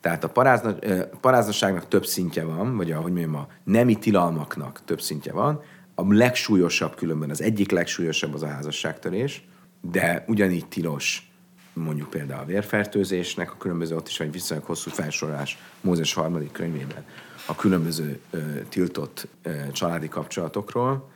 Tehát 0.05 0.23
a 0.23 0.29
parázna, 0.29 0.75
paráznaságnak 1.21 1.87
több 1.87 2.05
szintje 2.05 2.43
van, 2.43 2.77
vagy 2.77 2.91
ahogy 2.91 3.11
mondjam, 3.11 3.35
a 3.35 3.47
nemi 3.63 3.95
tilalmaknak 3.95 4.81
több 4.85 5.01
szintje 5.01 5.31
van. 5.31 5.61
A 5.95 6.13
legsúlyosabb 6.13 6.95
különben, 6.95 7.29
az 7.29 7.41
egyik 7.41 7.71
legsúlyosabb 7.71 8.33
az 8.33 8.43
a 8.43 8.47
házasságtörés, 8.47 9.43
de 9.81 10.23
ugyanígy 10.27 10.65
tilos 10.65 11.31
mondjuk 11.73 12.09
például 12.09 12.41
a 12.41 12.45
vérfertőzésnek, 12.45 13.51
a 13.51 13.57
különböző, 13.57 13.95
ott 13.95 14.07
is 14.07 14.19
egy 14.19 14.31
viszonylag 14.31 14.65
hosszú 14.65 14.89
felsorolás 14.89 15.57
Mózes 15.81 16.13
harmadik 16.13 16.51
könyvében 16.51 17.05
a 17.45 17.55
különböző 17.55 18.19
ö, 18.29 18.37
tiltott 18.69 19.27
ö, 19.43 19.51
családi 19.71 20.07
kapcsolatokról, 20.07 21.11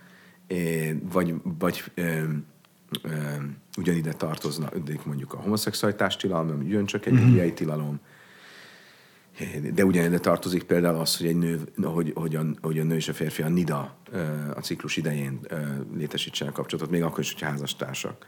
é, 0.47 0.95
vagy, 1.11 1.33
vagy 1.43 1.83
ö, 1.93 2.01
ö, 3.01 3.09
ugyanide 3.77 4.13
tartozna 4.13 4.69
mondjuk 5.05 5.33
a 5.33 5.37
homoszexualitás 5.37 6.15
tilalom, 6.15 6.49
ami 6.49 6.65
ugyancsak 6.65 7.05
egy 7.05 7.13
mm-hmm. 7.13 7.53
tilalom, 7.53 7.99
de 9.73 9.85
ugyanide 9.85 10.19
tartozik 10.19 10.63
például 10.63 10.99
az, 10.99 11.17
hogy 11.17 11.27
egy 11.27 11.37
nő, 11.37 11.59
hogy, 11.81 12.11
hogy, 12.15 12.35
a, 12.35 12.45
hogy 12.61 12.79
a 12.79 12.83
nő 12.83 12.95
és 12.95 13.07
a 13.07 13.13
férfi 13.13 13.41
a 13.41 13.49
nida 13.49 13.97
a 14.55 14.59
ciklus 14.61 14.97
idején 14.97 15.39
létesítsenek 15.95 16.53
kapcsolatot, 16.53 16.91
még 16.91 17.03
akkor 17.03 17.19
is, 17.19 17.33
hogyha 17.33 17.49
házastársak. 17.49 18.25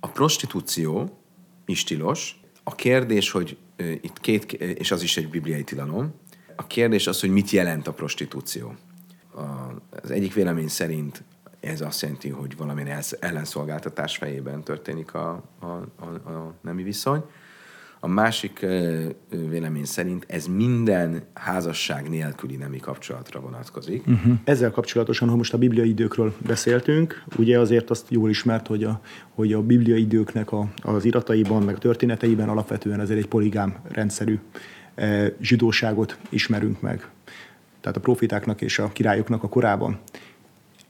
A 0.00 0.08
prostitúció 0.08 1.18
is 1.66 1.84
tilos. 1.84 2.40
A 2.62 2.74
kérdés, 2.74 3.30
hogy 3.30 3.56
itt 4.00 4.20
két, 4.20 4.52
és 4.52 4.90
az 4.90 5.02
is 5.02 5.16
egy 5.16 5.28
bibliai 5.28 5.64
tilalom, 5.64 6.14
a 6.56 6.66
kérdés 6.66 7.06
az, 7.06 7.20
hogy 7.20 7.30
mit 7.30 7.50
jelent 7.50 7.86
a 7.86 7.92
prostitúció. 7.92 8.74
Az 10.02 10.10
egyik 10.10 10.34
vélemény 10.34 10.68
szerint 10.68 11.22
ez 11.60 11.80
azt 11.80 12.02
jelenti, 12.02 12.28
hogy 12.28 12.56
valamilyen 12.56 13.02
ellenszolgáltatás 13.20 14.16
fejében 14.16 14.62
történik 14.62 15.14
a, 15.14 15.42
a, 15.58 15.66
a, 15.66 16.04
a 16.04 16.54
nemi 16.60 16.82
viszony. 16.82 17.24
A 18.04 18.08
másik 18.08 18.66
vélemény 19.48 19.84
szerint 19.84 20.24
ez 20.28 20.46
minden 20.46 21.22
házasság 21.34 22.08
nélküli 22.08 22.56
nemi 22.56 22.78
kapcsolatra 22.78 23.40
vonatkozik. 23.40 24.06
Uh-huh. 24.06 24.32
Ezzel 24.44 24.70
kapcsolatosan, 24.70 25.28
ha 25.28 25.36
most 25.36 25.54
a 25.54 25.58
bibliai 25.58 25.88
időkről 25.88 26.34
beszéltünk, 26.46 27.24
ugye 27.36 27.58
azért 27.58 27.90
azt 27.90 28.06
jól 28.10 28.30
ismert, 28.30 28.66
hogy 28.66 28.84
a, 28.84 29.00
hogy 29.34 29.52
a 29.52 29.62
bibliai 29.62 30.00
időknek 30.00 30.52
a, 30.52 30.68
az 30.82 31.04
irataiban, 31.04 31.62
meg 31.62 31.74
a 31.74 31.78
történeteiben 31.78 32.48
alapvetően 32.48 33.00
azért 33.00 33.18
egy 33.18 33.28
poligám 33.28 33.76
rendszerű 33.88 34.38
e, 34.94 35.32
zsidóságot 35.40 36.18
ismerünk 36.28 36.80
meg. 36.80 37.08
Tehát 37.80 37.96
a 37.96 38.00
profitáknak 38.00 38.60
és 38.60 38.78
a 38.78 38.88
királyoknak 38.92 39.42
a 39.42 39.48
korában 39.48 39.98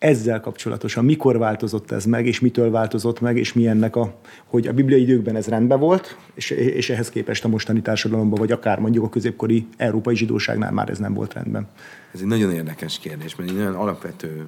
ezzel 0.04 0.40
kapcsolatosan 0.40 1.04
mikor 1.04 1.38
változott 1.38 1.90
ez 1.90 2.04
meg, 2.04 2.26
és 2.26 2.40
mitől 2.40 2.70
változott 2.70 3.20
meg, 3.20 3.36
és 3.36 3.52
mi 3.52 3.66
ennek 3.66 3.96
a, 3.96 4.14
hogy 4.44 4.66
a 4.66 4.72
bibliai 4.72 5.00
időkben 5.00 5.36
ez 5.36 5.46
rendben 5.46 5.78
volt, 5.78 6.16
és, 6.34 6.50
és 6.50 6.90
ehhez 6.90 7.10
képest 7.10 7.44
a 7.44 7.48
mostani 7.48 7.82
társadalomban, 7.82 8.38
vagy 8.38 8.52
akár 8.52 8.78
mondjuk 8.78 9.04
a 9.04 9.08
középkori 9.08 9.66
európai 9.76 10.16
zsidóságnál 10.16 10.72
már 10.72 10.90
ez 10.90 10.98
nem 10.98 11.14
volt 11.14 11.32
rendben. 11.32 11.68
Ez 12.14 12.20
egy 12.20 12.26
nagyon 12.26 12.52
érdekes 12.52 12.98
kérdés, 12.98 13.36
mert 13.36 13.50
egy 13.50 13.56
nagyon 13.56 13.74
alapvető, 13.74 14.46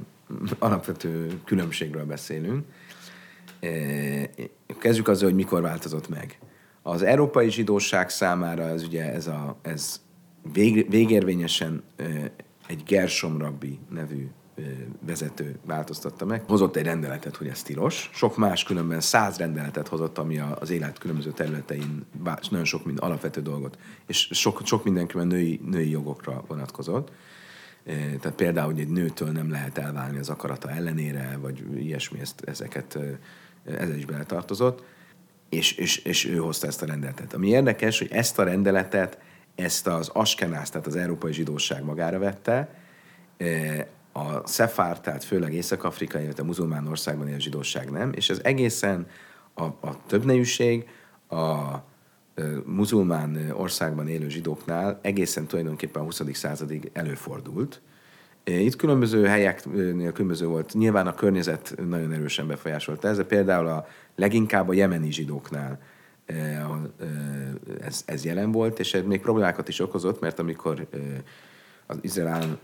alapvető 0.59 1.29
különbségről 1.45 2.05
beszélünk. 2.05 2.65
E, 3.61 3.69
kezdjük 4.79 5.09
azzal, 5.09 5.29
hogy 5.29 5.37
mikor 5.37 5.63
változott 5.63 6.09
meg. 6.09 6.39
Az 6.83 7.03
európai 7.03 7.51
zsidóság 7.51 8.11
számára 8.11 8.63
ez 8.63 8.83
ugye 8.83 9.13
ez, 9.13 9.27
a, 9.27 9.57
ez 9.63 10.01
vég, 10.53 10.91
végérvényesen 10.91 11.83
e, 11.97 12.05
egy 12.67 12.83
Gersom 12.87 13.39
rabbi 13.39 13.79
nevű 13.91 14.29
vezető 15.01 15.59
változtatta 15.65 16.25
meg. 16.25 16.43
Hozott 16.47 16.77
egy 16.77 16.85
rendeletet, 16.85 17.37
hogy 17.37 17.47
ez 17.47 17.63
tilos. 17.63 18.11
Sok 18.13 18.37
más 18.37 18.63
különben 18.63 19.01
száz 19.01 19.37
rendeletet 19.37 19.89
hozott, 19.89 20.19
ami 20.19 20.39
az 20.39 20.71
élet 20.71 20.99
különböző 20.99 21.31
területein 21.31 22.05
nagyon 22.51 22.65
sok 22.65 22.85
mind 22.85 22.99
alapvető 23.01 23.43
dolgot, 23.43 23.79
és 24.07 24.29
sok, 24.31 24.61
sok 24.65 24.85
mindenkiben 24.85 25.27
női, 25.27 25.61
női 25.65 25.91
jogokra 25.91 26.45
vonatkozott. 26.47 27.11
Tehát 28.21 28.37
például, 28.37 28.73
hogy 28.73 28.81
egy 28.81 28.89
nőtől 28.89 29.31
nem 29.31 29.51
lehet 29.51 29.79
elválni 29.79 30.19
az 30.19 30.29
akarata 30.29 30.71
ellenére, 30.71 31.39
vagy 31.41 31.65
ilyesmi, 31.77 32.21
ezt, 32.21 32.41
ezeket 32.41 32.99
ez 33.65 33.97
is 33.97 34.05
beletartozott, 34.05 34.83
és, 35.49 35.73
és, 35.73 35.97
és 35.97 36.25
ő 36.25 36.37
hozta 36.37 36.67
ezt 36.67 36.83
a 36.83 36.87
rendeletet. 36.87 37.35
Ami 37.35 37.49
érdekes, 37.49 37.99
hogy 37.99 38.09
ezt 38.13 38.39
a 38.39 38.43
rendeletet 38.43 39.19
ezt 39.55 39.87
az 39.87 40.09
askenász, 40.09 40.71
tehát 40.71 40.87
az 40.87 40.97
európai 40.97 41.33
zsidóság 41.33 41.85
magára 41.85 42.19
vette, 42.19 42.75
a 44.17 44.43
szefár, 44.45 45.01
tehát 45.01 45.25
főleg 45.25 45.55
észak-afrikai, 45.55 46.23
illetve 46.23 46.43
a 46.43 46.47
muzulmán 46.47 46.87
országban 46.87 47.29
élő 47.29 47.39
zsidóság 47.39 47.91
nem, 47.91 48.13
és 48.15 48.31
ez 48.31 48.41
egészen 48.43 49.07
a, 49.55 49.65
a 49.65 50.07
többnejűség, 50.07 50.89
a 51.29 51.77
muzulmán 52.65 53.51
országban 53.53 54.09
élő 54.09 54.29
zsidóknál 54.29 54.99
egészen 55.03 55.47
tulajdonképpen 55.47 56.03
a 56.03 56.05
20. 56.05 56.23
századig 56.33 56.91
előfordult. 56.93 57.81
Itt 58.45 58.77
különböző 58.77 59.25
helyeknél 59.27 60.13
különböző 60.13 60.47
volt. 60.47 60.75
Nyilván 60.75 61.07
a 61.07 61.15
környezet 61.15 61.75
nagyon 61.89 62.13
erősen 62.13 62.47
befolyásolta 62.47 63.09
ez, 63.09 63.27
például 63.27 63.67
a 63.67 63.87
leginkább 64.15 64.69
a 64.69 64.73
jemeni 64.73 65.13
zsidóknál 65.13 65.79
ez, 67.81 68.03
ez 68.07 68.25
jelen 68.25 68.53
volt, 68.53 68.79
és 68.79 68.95
ez 68.95 69.03
még 69.05 69.21
problémákat 69.21 69.69
is 69.69 69.81
okozott, 69.81 70.21
mert 70.21 70.39
amikor 70.39 70.87
az 71.87 71.97
Izrael 72.01 72.33
állam 72.33 72.59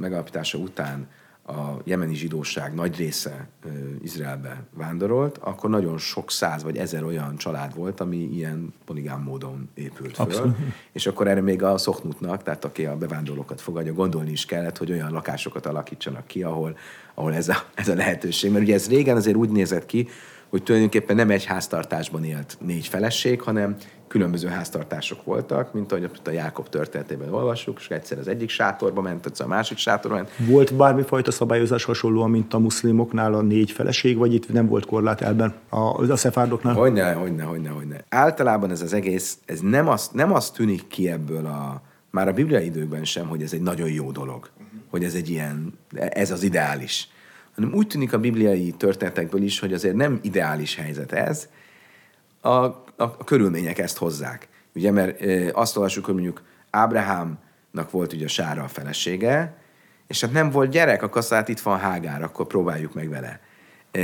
megalapítása 0.00 0.58
után 0.58 1.08
a 1.46 1.76
jemeni 1.84 2.14
zsidóság 2.14 2.74
nagy 2.74 2.96
része 2.96 3.48
Izraelbe 4.02 4.62
vándorolt, 4.74 5.38
akkor 5.38 5.70
nagyon 5.70 5.98
sok 5.98 6.30
száz 6.30 6.62
vagy 6.62 6.76
ezer 6.76 7.04
olyan 7.04 7.36
család 7.36 7.74
volt, 7.74 8.00
ami 8.00 8.16
ilyen 8.16 8.74
poligám 8.84 9.22
módon 9.22 9.68
épült 9.74 10.14
föl. 10.14 10.24
Abszolút. 10.24 10.56
És 10.92 11.06
akkor 11.06 11.28
erre 11.28 11.40
még 11.40 11.62
a 11.62 11.78
szoknutnak, 11.78 12.42
tehát 12.42 12.64
aki 12.64 12.86
a 12.86 12.96
bevándorlókat 12.96 13.60
fogadja, 13.60 13.92
gondolni 13.92 14.30
is 14.30 14.44
kellett, 14.44 14.78
hogy 14.78 14.90
olyan 14.90 15.12
lakásokat 15.12 15.66
alakítsanak 15.66 16.26
ki, 16.26 16.42
ahol, 16.42 16.76
ahol 17.14 17.34
ez, 17.34 17.48
a, 17.48 17.64
ez 17.74 17.88
a 17.88 17.94
lehetőség. 17.94 18.50
Mert 18.50 18.64
ugye 18.64 18.74
ez 18.74 18.88
régen 18.88 19.16
azért 19.16 19.36
úgy 19.36 19.50
nézett 19.50 19.86
ki, 19.86 20.08
hogy 20.50 20.62
tulajdonképpen 20.62 21.16
nem 21.16 21.30
egy 21.30 21.44
háztartásban 21.44 22.24
élt 22.24 22.56
négy 22.60 22.86
feleség, 22.86 23.40
hanem 23.40 23.76
különböző 24.08 24.48
háztartások 24.48 25.24
voltak, 25.24 25.72
mint 25.72 25.92
ahogy 25.92 26.10
a 26.24 26.30
Jákob 26.30 26.68
történetében 26.68 27.32
olvassuk, 27.32 27.78
és 27.80 27.88
egyszer 27.88 28.18
az 28.18 28.28
egyik 28.28 28.48
sátorba 28.48 29.00
ment, 29.00 29.26
egyszer 29.26 29.46
a 29.46 29.48
másik 29.48 29.78
sátorba 29.78 30.16
ment. 30.16 30.30
Volt 30.38 30.74
bármifajta 30.74 31.30
szabályozás 31.30 31.84
hasonlóan, 31.84 32.30
mint 32.30 32.54
a 32.54 32.58
muszlimoknál 32.58 33.34
a 33.34 33.40
négy 33.40 33.70
feleség, 33.70 34.16
vagy 34.16 34.34
itt 34.34 34.52
nem 34.52 34.66
volt 34.66 34.86
korlát 34.86 35.20
elben 35.20 35.54
a, 35.68 36.10
a 36.10 36.16
szefárdoknál? 36.16 36.74
Hogyne, 36.74 37.12
hogyne, 37.12 37.42
hogyne, 37.42 37.68
hogyne. 37.68 38.04
Általában 38.08 38.70
ez 38.70 38.82
az 38.82 38.92
egész, 38.92 39.38
ez 39.44 39.60
nem 39.60 39.88
az, 39.88 40.10
nem 40.12 40.32
az 40.32 40.50
tűnik 40.50 40.86
ki 40.86 41.10
ebből 41.10 41.46
a, 41.46 41.82
már 42.10 42.28
a 42.28 42.32
bibliai 42.32 42.64
időkben 42.64 43.04
sem, 43.04 43.26
hogy 43.28 43.42
ez 43.42 43.52
egy 43.52 43.62
nagyon 43.62 43.88
jó 43.88 44.10
dolog, 44.10 44.48
hogy 44.90 45.04
ez 45.04 45.14
egy 45.14 45.30
ilyen, 45.30 45.78
ez 45.94 46.30
az 46.30 46.42
ideális 46.42 47.08
hanem 47.60 47.74
úgy 47.74 47.86
tűnik 47.86 48.12
a 48.12 48.18
bibliai 48.18 48.70
történetekből 48.70 49.42
is, 49.42 49.58
hogy 49.58 49.72
azért 49.72 49.94
nem 49.94 50.18
ideális 50.22 50.74
helyzet 50.76 51.12
ez, 51.12 51.48
a, 52.40 52.48
a, 52.48 52.82
a 52.96 53.24
körülmények 53.24 53.78
ezt 53.78 53.96
hozzák. 53.96 54.48
Ugye, 54.74 54.90
mert 54.90 55.20
e, 55.20 55.50
azt 55.52 55.76
olvassuk, 55.76 56.04
hogy 56.04 56.14
mondjuk 56.14 56.42
Ábrahámnak 56.70 57.90
volt 57.90 58.12
ugye 58.12 58.28
Sára 58.28 58.62
a 58.62 58.68
felesége, 58.68 59.56
és 60.06 60.20
hát 60.20 60.32
nem 60.32 60.50
volt 60.50 60.70
gyerek, 60.70 61.02
akkor 61.02 61.24
hát 61.30 61.48
itt 61.48 61.60
van 61.60 61.78
Hágár, 61.78 62.22
akkor 62.22 62.46
próbáljuk 62.46 62.94
meg 62.94 63.08
vele. 63.08 63.40
E, 63.92 64.00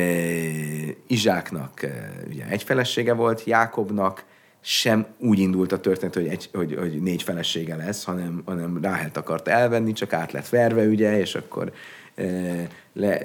Izsáknak 1.07 1.83
e, 1.83 2.13
ugye 2.29 2.47
egy 2.49 2.63
felesége 2.63 3.13
volt, 3.13 3.45
Jákobnak 3.45 4.25
sem 4.69 5.07
úgy 5.19 5.39
indult 5.39 5.73
a 5.73 5.81
történet, 5.81 6.15
hogy, 6.15 6.27
egy, 6.27 6.49
hogy, 6.53 6.75
hogy 6.75 7.03
négy 7.03 7.23
felesége 7.23 7.77
lesz, 7.77 8.05
hanem, 8.05 8.43
hanem 8.45 8.79
Ráhelt 8.83 9.17
akart 9.17 9.49
elvenni, 9.49 9.93
csak 9.93 10.13
át 10.13 10.33
lett 10.33 10.49
verve, 10.49 10.87
ugye, 10.87 11.19
és 11.19 11.35
akkor 11.35 11.73
le, 12.93 13.21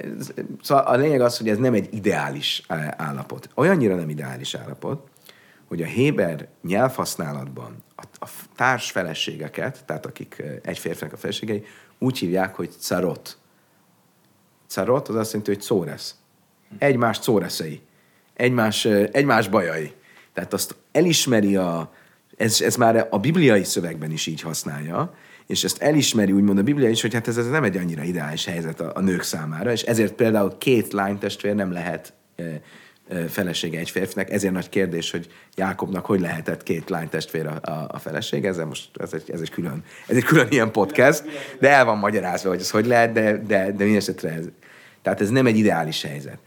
szóval 0.62 0.84
a 0.84 0.96
lényeg 0.96 1.20
az, 1.20 1.38
hogy 1.38 1.48
ez 1.48 1.58
nem 1.58 1.74
egy 1.74 1.94
ideális 1.94 2.62
állapot. 2.96 3.48
Olyannyira 3.54 3.94
nem 3.94 4.08
ideális 4.08 4.54
állapot, 4.54 5.08
hogy 5.68 5.82
a 5.82 5.86
Héber 5.86 6.48
nyelvhasználatban 6.62 7.84
a, 7.96 8.02
a 8.20 8.28
társ 8.56 8.90
feleségeket, 8.90 9.84
tehát 9.84 10.06
akik 10.06 10.42
egy 10.62 10.78
férfinek 10.78 11.12
a 11.12 11.16
feleségei, 11.16 11.64
úgy 11.98 12.18
hívják, 12.18 12.54
hogy 12.54 12.70
carot. 12.78 13.38
Carot 14.68 15.08
az 15.08 15.14
azt 15.14 15.32
jelenti, 15.32 15.52
hogy 15.52 15.62
szóresz. 15.62 16.14
Egymás 16.78 17.16
szóreszei. 17.16 17.82
Egymás, 18.34 18.84
egymás 18.84 19.48
bajai. 19.48 19.92
Tehát 20.34 20.52
azt 20.52 20.76
elismeri 20.92 21.56
a, 21.56 21.92
ez, 22.36 22.60
ez 22.60 22.76
már 22.76 23.06
a 23.10 23.18
bibliai 23.18 23.64
szövegben 23.64 24.10
is 24.10 24.26
így 24.26 24.40
használja, 24.40 25.14
és 25.46 25.64
ezt 25.64 25.82
elismeri 25.82 26.32
úgymond 26.32 26.58
a 26.58 26.62
Biblia 26.62 26.88
is, 26.88 27.00
hogy 27.00 27.14
hát 27.14 27.28
ez, 27.28 27.36
ez 27.36 27.48
nem 27.48 27.64
egy 27.64 27.76
annyira 27.76 28.02
ideális 28.02 28.44
helyzet 28.44 28.80
a, 28.80 28.92
a 28.94 29.00
nők 29.00 29.22
számára, 29.22 29.72
és 29.72 29.82
ezért 29.82 30.12
például 30.12 30.58
két 30.58 30.92
lánytestvér 30.92 31.54
nem 31.54 31.72
lehet 31.72 32.12
e, 32.36 32.42
e, 33.08 33.28
felesége 33.28 33.78
egy 33.78 33.90
férfinek, 33.90 34.30
ezért 34.30 34.52
nagy 34.52 34.68
kérdés, 34.68 35.10
hogy 35.10 35.28
Jákobnak 35.54 36.06
hogy 36.06 36.20
lehetett 36.20 36.62
két 36.62 36.90
lánytestvér 36.90 37.46
a, 37.46 37.70
a, 37.70 37.88
a 37.88 37.98
felesége, 37.98 38.48
ez 38.48 38.56
most 38.56 38.88
ez 38.96 39.12
egy, 39.12 39.30
ez 39.30 39.40
egy 39.40 39.50
külön, 39.50 39.84
ez 40.06 40.16
egy 40.16 40.24
külön 40.24 40.46
ilyen 40.50 40.72
podcast, 40.72 41.24
de 41.60 41.68
el 41.68 41.84
van 41.84 41.98
magyarázva, 41.98 42.48
hogy 42.48 42.60
ez 42.60 42.70
hogy 42.70 42.86
lehet, 42.86 43.12
de, 43.12 43.38
de, 43.38 43.72
de 43.72 43.84
mindesetre 43.84 44.30
ez, 44.30 44.44
tehát 45.02 45.20
ez 45.20 45.30
nem 45.30 45.46
egy 45.46 45.56
ideális 45.56 46.02
helyzet. 46.02 46.38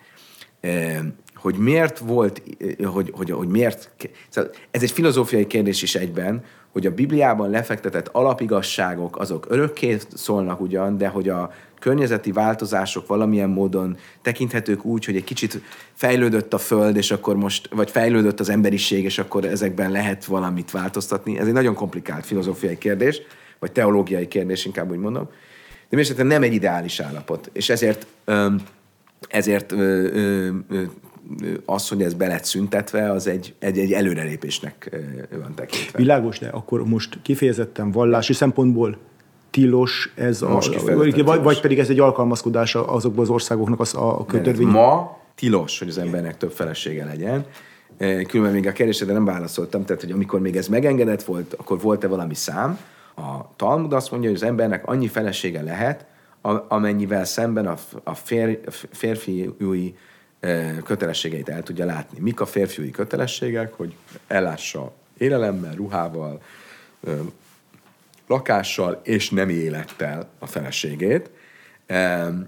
E, 0.62 1.02
hogy 1.46 1.58
miért 1.58 2.00
volt, 2.00 2.42
hogy, 2.84 3.12
hogy, 3.14 3.32
hogy 3.32 3.48
miért, 3.48 3.90
szóval 4.30 4.52
ez 4.72 4.84
egy 4.84 4.92
filozófiai 4.92 5.48
kérdés 5.48 5.82
is 5.82 5.96
egyben, 5.96 6.44
hogy 6.72 6.86
a 6.86 6.92
Bibliában 6.92 7.50
lefektetett 7.50 8.08
alapigasságok 8.08 9.18
azok 9.18 9.46
örökké 9.50 9.98
szólnak 10.14 10.62
ugyan, 10.62 10.98
de 10.98 11.08
hogy 11.08 11.30
a 11.30 11.52
környezeti 11.80 12.32
változások 12.32 13.08
valamilyen 13.08 13.50
módon 13.50 13.98
tekinthetők 14.22 14.86
úgy, 14.86 15.06
hogy 15.06 15.16
egy 15.16 15.24
kicsit 15.24 15.62
fejlődött 15.94 16.54
a 16.54 16.58
Föld, 16.58 16.96
és 16.96 17.12
akkor 17.12 17.36
most, 17.36 17.70
vagy 17.72 17.92
fejlődött 17.92 18.40
az 18.40 18.50
emberiség, 18.50 19.04
és 19.04 19.18
akkor 19.18 19.46
ezekben 19.46 19.92
lehet 19.92 20.26
valamit 20.26 20.72
változtatni. 20.72 21.40
Ez 21.40 21.48
egy 21.48 21.54
nagyon 21.54 21.74
komplikált 21.74 22.26
filozófiai 22.26 22.78
kérdés, 22.78 23.22
vagy 23.60 23.72
teológiai 23.72 24.28
kérdés, 24.28 24.66
inkább 24.66 24.92
úgy 24.92 25.00
mondom. 25.00 25.30
De 25.90 25.96
miért 25.96 26.24
nem 26.24 26.44
egy 26.44 26.54
ideális 26.54 27.00
állapot. 27.00 27.50
És 27.54 27.70
ezért, 27.70 28.08
ezért 29.28 29.74
az, 31.66 31.88
hogy 31.88 32.02
ez 32.02 32.14
be 32.14 32.28
lett 32.28 32.44
szüntetve, 32.44 33.12
az 33.12 33.28
egy, 33.28 33.54
egy, 33.60 33.78
egy 33.78 33.92
előrelépésnek 33.92 34.98
van 35.42 35.54
tekintve. 35.56 35.98
Világos, 35.98 36.40
de 36.40 36.48
akkor 36.48 36.88
most 36.88 37.20
kifejezetten 37.22 37.92
vallási 37.92 38.34
szempontból 38.34 38.98
tilos 39.50 40.14
ez 40.16 40.42
most 40.42 40.76
a, 40.76 40.96
vagy, 40.96 41.14
tilos. 41.14 41.38
vagy 41.38 41.62
pedig 41.62 41.80
ez 41.80 41.90
egy 41.90 42.00
alkalmazkodás 42.00 42.76
azokból 42.76 43.24
az 43.24 43.30
országoknak 43.30 43.80
az 43.80 43.94
a 43.94 44.26
kötörvény. 44.26 44.68
Ma 44.68 45.18
tilos, 45.36 45.80
hogy 45.80 45.88
az 45.88 45.98
embernek 45.98 46.38
több 46.38 46.52
felesége 46.52 47.06
legyen. 47.06 47.46
Különben 48.28 48.54
még 48.54 48.68
a 48.68 48.72
kérdésre 48.72 49.14
nem 49.14 49.26
válaszoltam, 49.26 49.86
tehát 49.86 50.02
hogy 50.02 50.12
amikor 50.12 50.40
még 50.40 50.56
ez 50.56 50.68
megengedett 50.68 51.24
volt, 51.24 51.54
akkor 51.54 51.82
volt-e 51.82 52.08
valami 52.08 52.34
szám? 52.34 52.80
A 53.16 53.56
Talmud 53.56 53.94
azt 53.94 54.12
mondja, 54.12 54.30
hogy 54.30 54.38
az 54.38 54.48
embernek 54.48 54.88
annyi 54.88 55.08
felesége 55.08 55.62
lehet, 55.62 56.06
amennyivel 56.68 57.26
szemben 57.26 57.68
a, 57.68 57.76
a 58.04 58.14
fér, 58.14 58.60
férfiúi 58.92 59.96
kötelességeit 60.84 61.50
el 61.50 61.64
tudja 61.64 61.86
látni. 61.86 62.20
Mik 62.20 62.40
a 62.40 62.46
férfiúi 62.46 62.92
kötelességek, 62.92 63.74
hogy 63.74 63.96
ellássa 64.28 64.94
élelemmel, 65.18 65.74
ruhával, 65.76 66.42
lakással 68.28 69.02
és 69.04 69.30
nem 69.30 69.50
élettel 69.50 70.30
a 70.40 70.46
feleségét, 70.46 71.30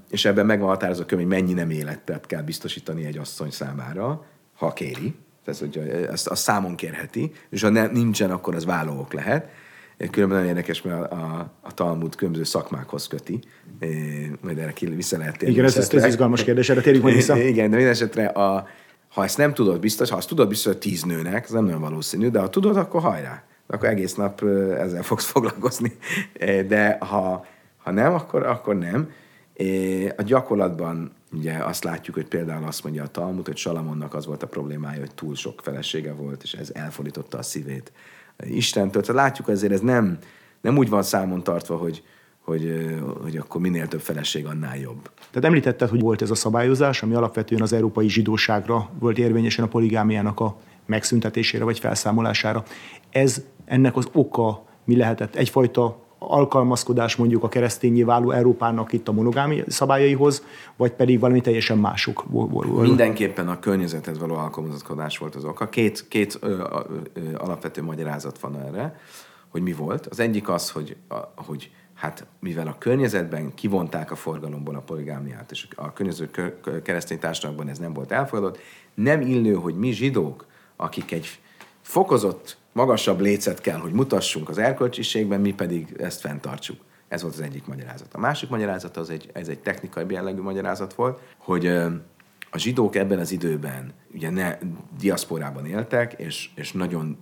és 0.10 0.26
ebben 0.26 0.46
meg 0.46 0.60
van 0.60 0.70
határozva, 0.70 1.06
hogy 1.10 1.26
mennyi 1.26 1.54
nem 1.54 1.70
életet 1.70 2.26
kell 2.26 2.42
biztosítani 2.42 3.06
egy 3.06 3.18
asszony 3.18 3.52
számára, 3.52 4.26
ha 4.56 4.74
kéri, 4.74 5.16
tehát 5.46 5.60
hogy 5.60 5.78
ezt, 6.12 6.28
azt 6.28 6.42
számon 6.42 6.76
kérheti, 6.76 7.32
és 7.50 7.62
ha 7.62 7.70
nincsen, 7.70 8.32
akkor 8.32 8.56
az 8.56 8.66
vállóok 8.66 9.14
lehet. 9.14 9.50
Különben 9.98 10.38
nagyon 10.38 10.56
érdekes, 10.56 10.82
mert 10.82 11.12
a, 11.12 11.16
a, 11.16 11.52
a 11.62 11.74
Talmud 11.74 12.16
különböző 12.16 12.44
szakmákhoz 12.44 13.08
köti, 13.08 13.40
é, 13.80 14.32
majd 14.42 14.58
erre 14.58 14.74
vissza 14.80 15.18
lehet 15.18 15.38
térni. 15.38 15.54
Igen, 15.54 15.66
ez, 15.66 15.78
ez, 15.78 15.94
ez 15.94 16.06
izgalmas 16.06 16.44
kérdés, 16.44 16.70
erre 16.70 16.82
térjünk 16.82 17.04
majd 17.04 17.16
vissza. 17.16 17.38
Igen, 17.54 17.70
de 17.70 17.76
minden 17.76 17.94
esetre, 17.94 18.26
a, 18.26 18.68
ha 19.10 19.24
ezt 19.24 19.38
nem 19.38 19.54
tudod 19.54 19.80
biztos, 19.80 20.10
ha 20.10 20.18
azt 20.18 20.28
tudod 20.28 20.48
biztos, 20.48 20.72
hogy 20.72 20.82
tíz 20.82 21.04
nőnek, 21.04 21.44
ez 21.44 21.50
nem 21.50 21.64
nagyon 21.64 21.82
valószínű, 21.82 22.30
de 22.30 22.40
ha 22.40 22.50
tudod, 22.50 22.78
akkor 22.78 23.02
hajrá. 23.02 23.44
Akkor 23.68 23.90
egész 23.90 24.14
nap 24.16 24.44
ezzel 24.78 25.04
fogsz 25.04 25.26
foglalkozni. 25.32 25.98
De 26.68 26.98
ha, 27.00 27.46
ha 27.78 27.92
nem, 27.92 28.14
akkor, 28.14 28.46
akkor 28.46 28.76
nem. 28.76 29.12
A 30.18 30.22
gyakorlatban 30.22 31.12
ugye 31.32 31.54
azt 31.54 31.84
látjuk, 31.84 32.16
hogy 32.16 32.28
például 32.28 32.68
azt 32.68 32.84
mondja 32.84 33.04
a 33.04 33.08
Talmud, 33.08 33.46
hogy 33.46 33.58
Salamonnak 33.58 34.14
az 34.14 34.26
volt 34.26 34.44
a 34.44 34.48
problémája, 34.48 35.00
hogy 35.00 35.14
túl 35.16 35.36
sok 35.36 35.62
felesége 35.64 36.14
volt, 36.14 36.44
és 36.44 36.54
ez 36.54 36.72
elfordította 36.74 37.38
a 37.38 37.44
szívét 37.44 37.92
Istentől. 38.44 39.02
Tehát 39.02 39.22
látjuk 39.22 39.48
azért 39.48 39.74
ez 39.74 39.80
nem, 39.80 40.18
nem 40.62 40.78
úgy 40.78 40.90
van 40.90 41.04
számon 41.04 41.44
tartva, 41.44 41.76
hogy, 41.76 42.04
hogy, 42.42 42.90
hogy 43.22 43.38
akkor 43.38 43.62
minél 43.62 43.88
több 43.88 44.00
feleség, 44.00 44.46
annál 44.46 44.78
jobb. 44.78 45.10
Tehát 45.32 45.46
említetted, 45.46 45.90
hogy 45.90 46.02
volt 46.02 46.22
ez 46.22 46.32
a 46.32 46.36
szabályozás, 46.36 47.04
ami 47.04 47.14
alapvetően 47.14 47.62
az 47.62 47.74
európai 47.74 48.10
zsidóságra 48.10 48.90
volt 49.00 49.18
érvényesen 49.18 49.66
a 49.66 49.68
poligámiának 49.68 50.40
a 50.40 50.58
megszüntetésére 50.86 51.64
vagy 51.64 51.80
felszámolására. 51.80 52.64
Ez 53.10 53.44
ennek 53.66 53.96
az 53.96 54.08
oka 54.12 54.66
mi 54.84 54.96
lehetett? 54.96 55.36
Egyfajta 55.36 56.07
alkalmazkodás 56.20 57.16
mondjuk 57.16 57.44
a 57.44 57.48
keresztényé 57.48 58.04
váló 58.04 58.32
Európának 58.32 58.94
itt 58.94 59.08
a 59.08 59.12
monogámi 59.12 59.64
szabályaihoz, 59.68 60.44
vagy 60.76 60.92
pedig 60.92 61.20
valami 61.20 61.42
teljesen 61.42 61.78
mások? 61.78 62.26
Mindenképpen 62.82 63.50
a 63.50 63.60
környezethez 63.60 64.20
való 64.20 64.36
alkalmazkodás 64.36 65.18
volt 65.18 65.36
az 65.36 65.46
oka. 65.46 65.70
Két, 65.70 66.08
két 66.08 66.38
ö, 66.42 66.64
ö, 67.14 67.22
alapvető 67.38 67.84
magyarázat 67.84 68.40
van 68.40 68.60
erre. 68.60 69.00
hogy 69.48 69.62
mi 69.62 69.74
volt. 69.74 70.06
Az 70.06 70.20
egyik 70.20 70.50
az, 70.50 70.70
hogy, 70.70 70.96
a, 71.08 71.16
hogy 71.36 71.72
hát 71.94 72.26
mivel 72.40 72.68
a 72.68 72.76
környezetben 72.78 73.54
kivonták 73.54 74.12
a 74.12 74.16
forgalomból 74.16 74.76
a 74.76 74.80
poligámiát, 74.80 75.52
és 75.52 75.68
a 75.76 75.94
környező 75.94 76.30
keresztény 76.84 77.20
társadalmakban 77.20 77.72
ez 77.72 77.80
nem 77.80 77.94
volt 77.94 78.12
elfogadott, 78.12 78.60
nem 78.94 79.22
illő, 79.22 79.54
hogy 79.54 79.76
mi 79.76 79.92
zsidók, 79.92 80.46
akik 80.76 81.12
egy 81.12 81.40
fokozott, 81.82 82.58
magasabb 82.78 83.20
lécet 83.20 83.62
kell, 83.62 83.78
hogy 83.78 83.92
mutassunk 83.92 84.50
az 84.50 84.58
erkölcsiségben, 84.58 85.42
mi 85.42 85.54
pedig 85.54 85.96
ezt 86.00 86.20
fenntartsuk. 86.20 86.78
Ez 87.08 87.22
volt 87.22 87.34
az 87.34 87.42
egyik 87.42 87.66
magyarázat. 87.66 88.14
A 88.14 88.20
másik 88.20 88.50
magyarázat 88.50 88.98
az 88.98 89.10
egy, 89.10 89.30
ez 89.34 89.48
egy 89.48 89.60
technikai 89.60 90.06
jellegű 90.08 90.42
magyarázat 90.42 90.94
volt, 90.94 91.20
hogy 91.38 91.68
a 92.52 92.58
zsidók 92.58 92.96
ebben 92.96 93.20
az 93.20 93.32
időben 93.32 93.94
ugye 94.14 94.30
ne 94.30 94.58
diaszporában 95.00 95.66
éltek, 95.66 96.14
és, 96.14 96.50
és 96.56 96.72
nagyon 96.72 97.18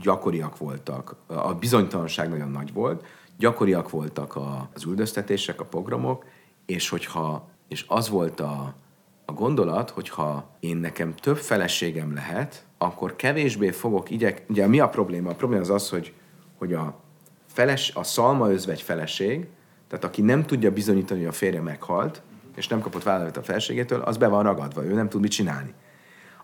gyakoriak 0.00 0.58
voltak, 0.58 1.16
a 1.26 1.54
bizonytalanság 1.54 2.28
nagyon 2.28 2.50
nagy 2.50 2.72
volt, 2.72 3.04
gyakoriak 3.38 3.90
voltak 3.90 4.38
az 4.72 4.84
üldöztetések, 4.84 5.60
a 5.60 5.64
pogromok, 5.64 6.24
és 6.66 6.88
hogyha, 6.88 7.48
és 7.68 7.84
az 7.88 8.08
volt 8.08 8.40
a, 8.40 8.74
a 9.24 9.32
gondolat, 9.32 9.90
hogyha 9.90 10.56
én 10.60 10.76
nekem 10.76 11.14
több 11.14 11.36
feleségem 11.36 12.14
lehet, 12.14 12.64
akkor 12.78 13.16
kevésbé 13.16 13.70
fogok 13.70 14.10
igyek... 14.10 14.42
Ugye 14.48 14.66
mi 14.66 14.80
a 14.80 14.88
probléma? 14.88 15.30
A 15.30 15.34
probléma 15.34 15.62
az 15.62 15.70
az, 15.70 15.88
hogy, 15.88 16.12
hogy 16.58 16.72
a, 16.72 17.00
feles, 17.46 17.94
a 17.94 18.02
szalma 18.02 18.50
özvegy 18.50 18.82
feleség, 18.82 19.46
tehát 19.88 20.04
aki 20.04 20.22
nem 20.22 20.44
tudja 20.46 20.70
bizonyítani, 20.70 21.20
hogy 21.20 21.28
a 21.28 21.32
férje 21.32 21.60
meghalt, 21.60 22.22
és 22.56 22.68
nem 22.68 22.80
kapott 22.80 23.02
vállalat 23.02 23.36
a 23.36 23.42
felségétől, 23.42 24.00
az 24.00 24.16
be 24.16 24.26
van 24.26 24.42
ragadva, 24.42 24.84
ő 24.84 24.94
nem 24.94 25.08
tud 25.08 25.20
mit 25.20 25.30
csinálni. 25.30 25.74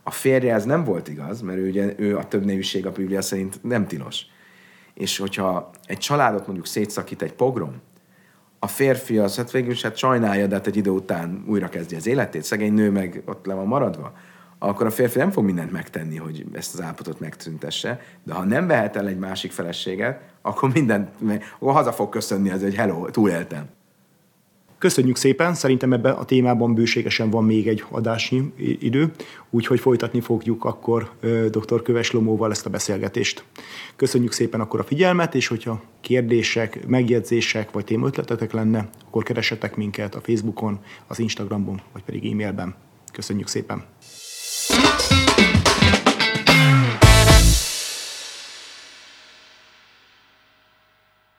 A 0.03 0.11
férje 0.11 0.55
ez 0.55 0.65
nem 0.65 0.85
volt 0.85 1.09
igaz, 1.09 1.41
mert 1.41 1.59
ő, 1.59 1.69
ugye, 1.69 1.95
ő 1.97 2.17
a 2.17 2.29
több 2.29 2.45
nevűség 2.45 2.87
a 2.87 2.93
Biblia 2.93 3.23
szerint 3.23 3.63
nem 3.63 3.87
tilos. 3.87 4.27
És 4.95 5.19
hogyha 5.19 5.71
egy 5.87 5.99
családot 5.99 6.47
mondjuk 6.47 6.67
szétszakít 6.67 7.23
egy 7.23 7.33
pogrom, 7.33 7.81
a 8.59 8.67
férfi 8.67 9.19
az 9.19 9.37
hát 9.37 9.51
végül 9.51 9.71
is 9.71 9.83
hát 9.83 9.97
sajnálja, 9.97 10.47
de 10.47 10.55
hát 10.55 10.67
egy 10.67 10.77
idő 10.77 10.91
után 10.91 11.45
újra 11.47 11.69
kezdi 11.69 11.97
az 11.97 12.07
életét, 12.07 12.43
szegény 12.43 12.73
nő 12.73 12.91
meg 12.91 13.23
ott 13.27 13.47
le 13.47 13.55
van 13.55 13.67
maradva, 13.67 14.13
akkor 14.59 14.87
a 14.87 14.91
férfi 14.91 15.19
nem 15.19 15.31
fog 15.31 15.45
mindent 15.45 15.73
megtenni, 15.73 16.17
hogy 16.17 16.45
ezt 16.53 16.75
az 16.75 16.81
állapotot 16.81 17.21
megszüntesse, 17.21 18.01
de 18.25 18.35
ha 18.35 18.45
nem 18.45 18.67
vehet 18.67 18.97
el 18.97 19.07
egy 19.07 19.19
másik 19.19 19.53
feleséget, 19.53 20.21
akkor 20.43 20.73
mindent, 20.73 21.09
akkor 21.59 21.73
haza 21.73 21.93
fog 21.93 22.09
köszönni 22.09 22.51
az, 22.51 22.63
hogy 22.63 22.75
hello, 22.75 23.11
túléltem. 23.11 23.65
Köszönjük 24.79 25.17
szépen, 25.17 25.55
szerintem 25.55 25.93
ebben 25.93 26.15
a 26.15 26.25
témában 26.25 26.75
bőségesen 26.75 27.31
van 27.31 27.45
még 27.45 27.69
egy 27.69 27.85
adásnyi 27.91 28.53
idő, 28.57 29.13
úgyhogy 29.51 29.81
folytatni 29.81 30.21
fogjuk 30.21 30.65
akkor 30.65 31.11
dr. 31.51 31.83
Köves 31.83 32.11
Lomóval 32.11 32.51
ezt 32.51 32.67
a 32.67 32.71
beszélgetést. 32.71 33.45
Köszönjük 33.97 34.33
szépen 34.33 34.61
akkor 34.61 34.81
a 34.81 34.85
figyelmet, 34.85 35.35
és 35.35 35.47
hogyha 35.47 35.83
kérdések, 36.01 36.87
megjegyzések 36.87 37.71
vagy 37.71 37.85
témaötletetek 37.85 38.53
lenne, 38.53 38.89
akkor 39.07 39.23
keresetek 39.23 39.77
minket 39.77 40.15
a 40.15 40.21
Facebookon, 40.21 40.79
az 41.07 41.19
Instagramon, 41.19 41.81
vagy 41.93 42.03
pedig 42.03 42.31
e-mailben. 42.33 42.75
Köszönjük 43.13 43.49
szépen! 43.49 43.85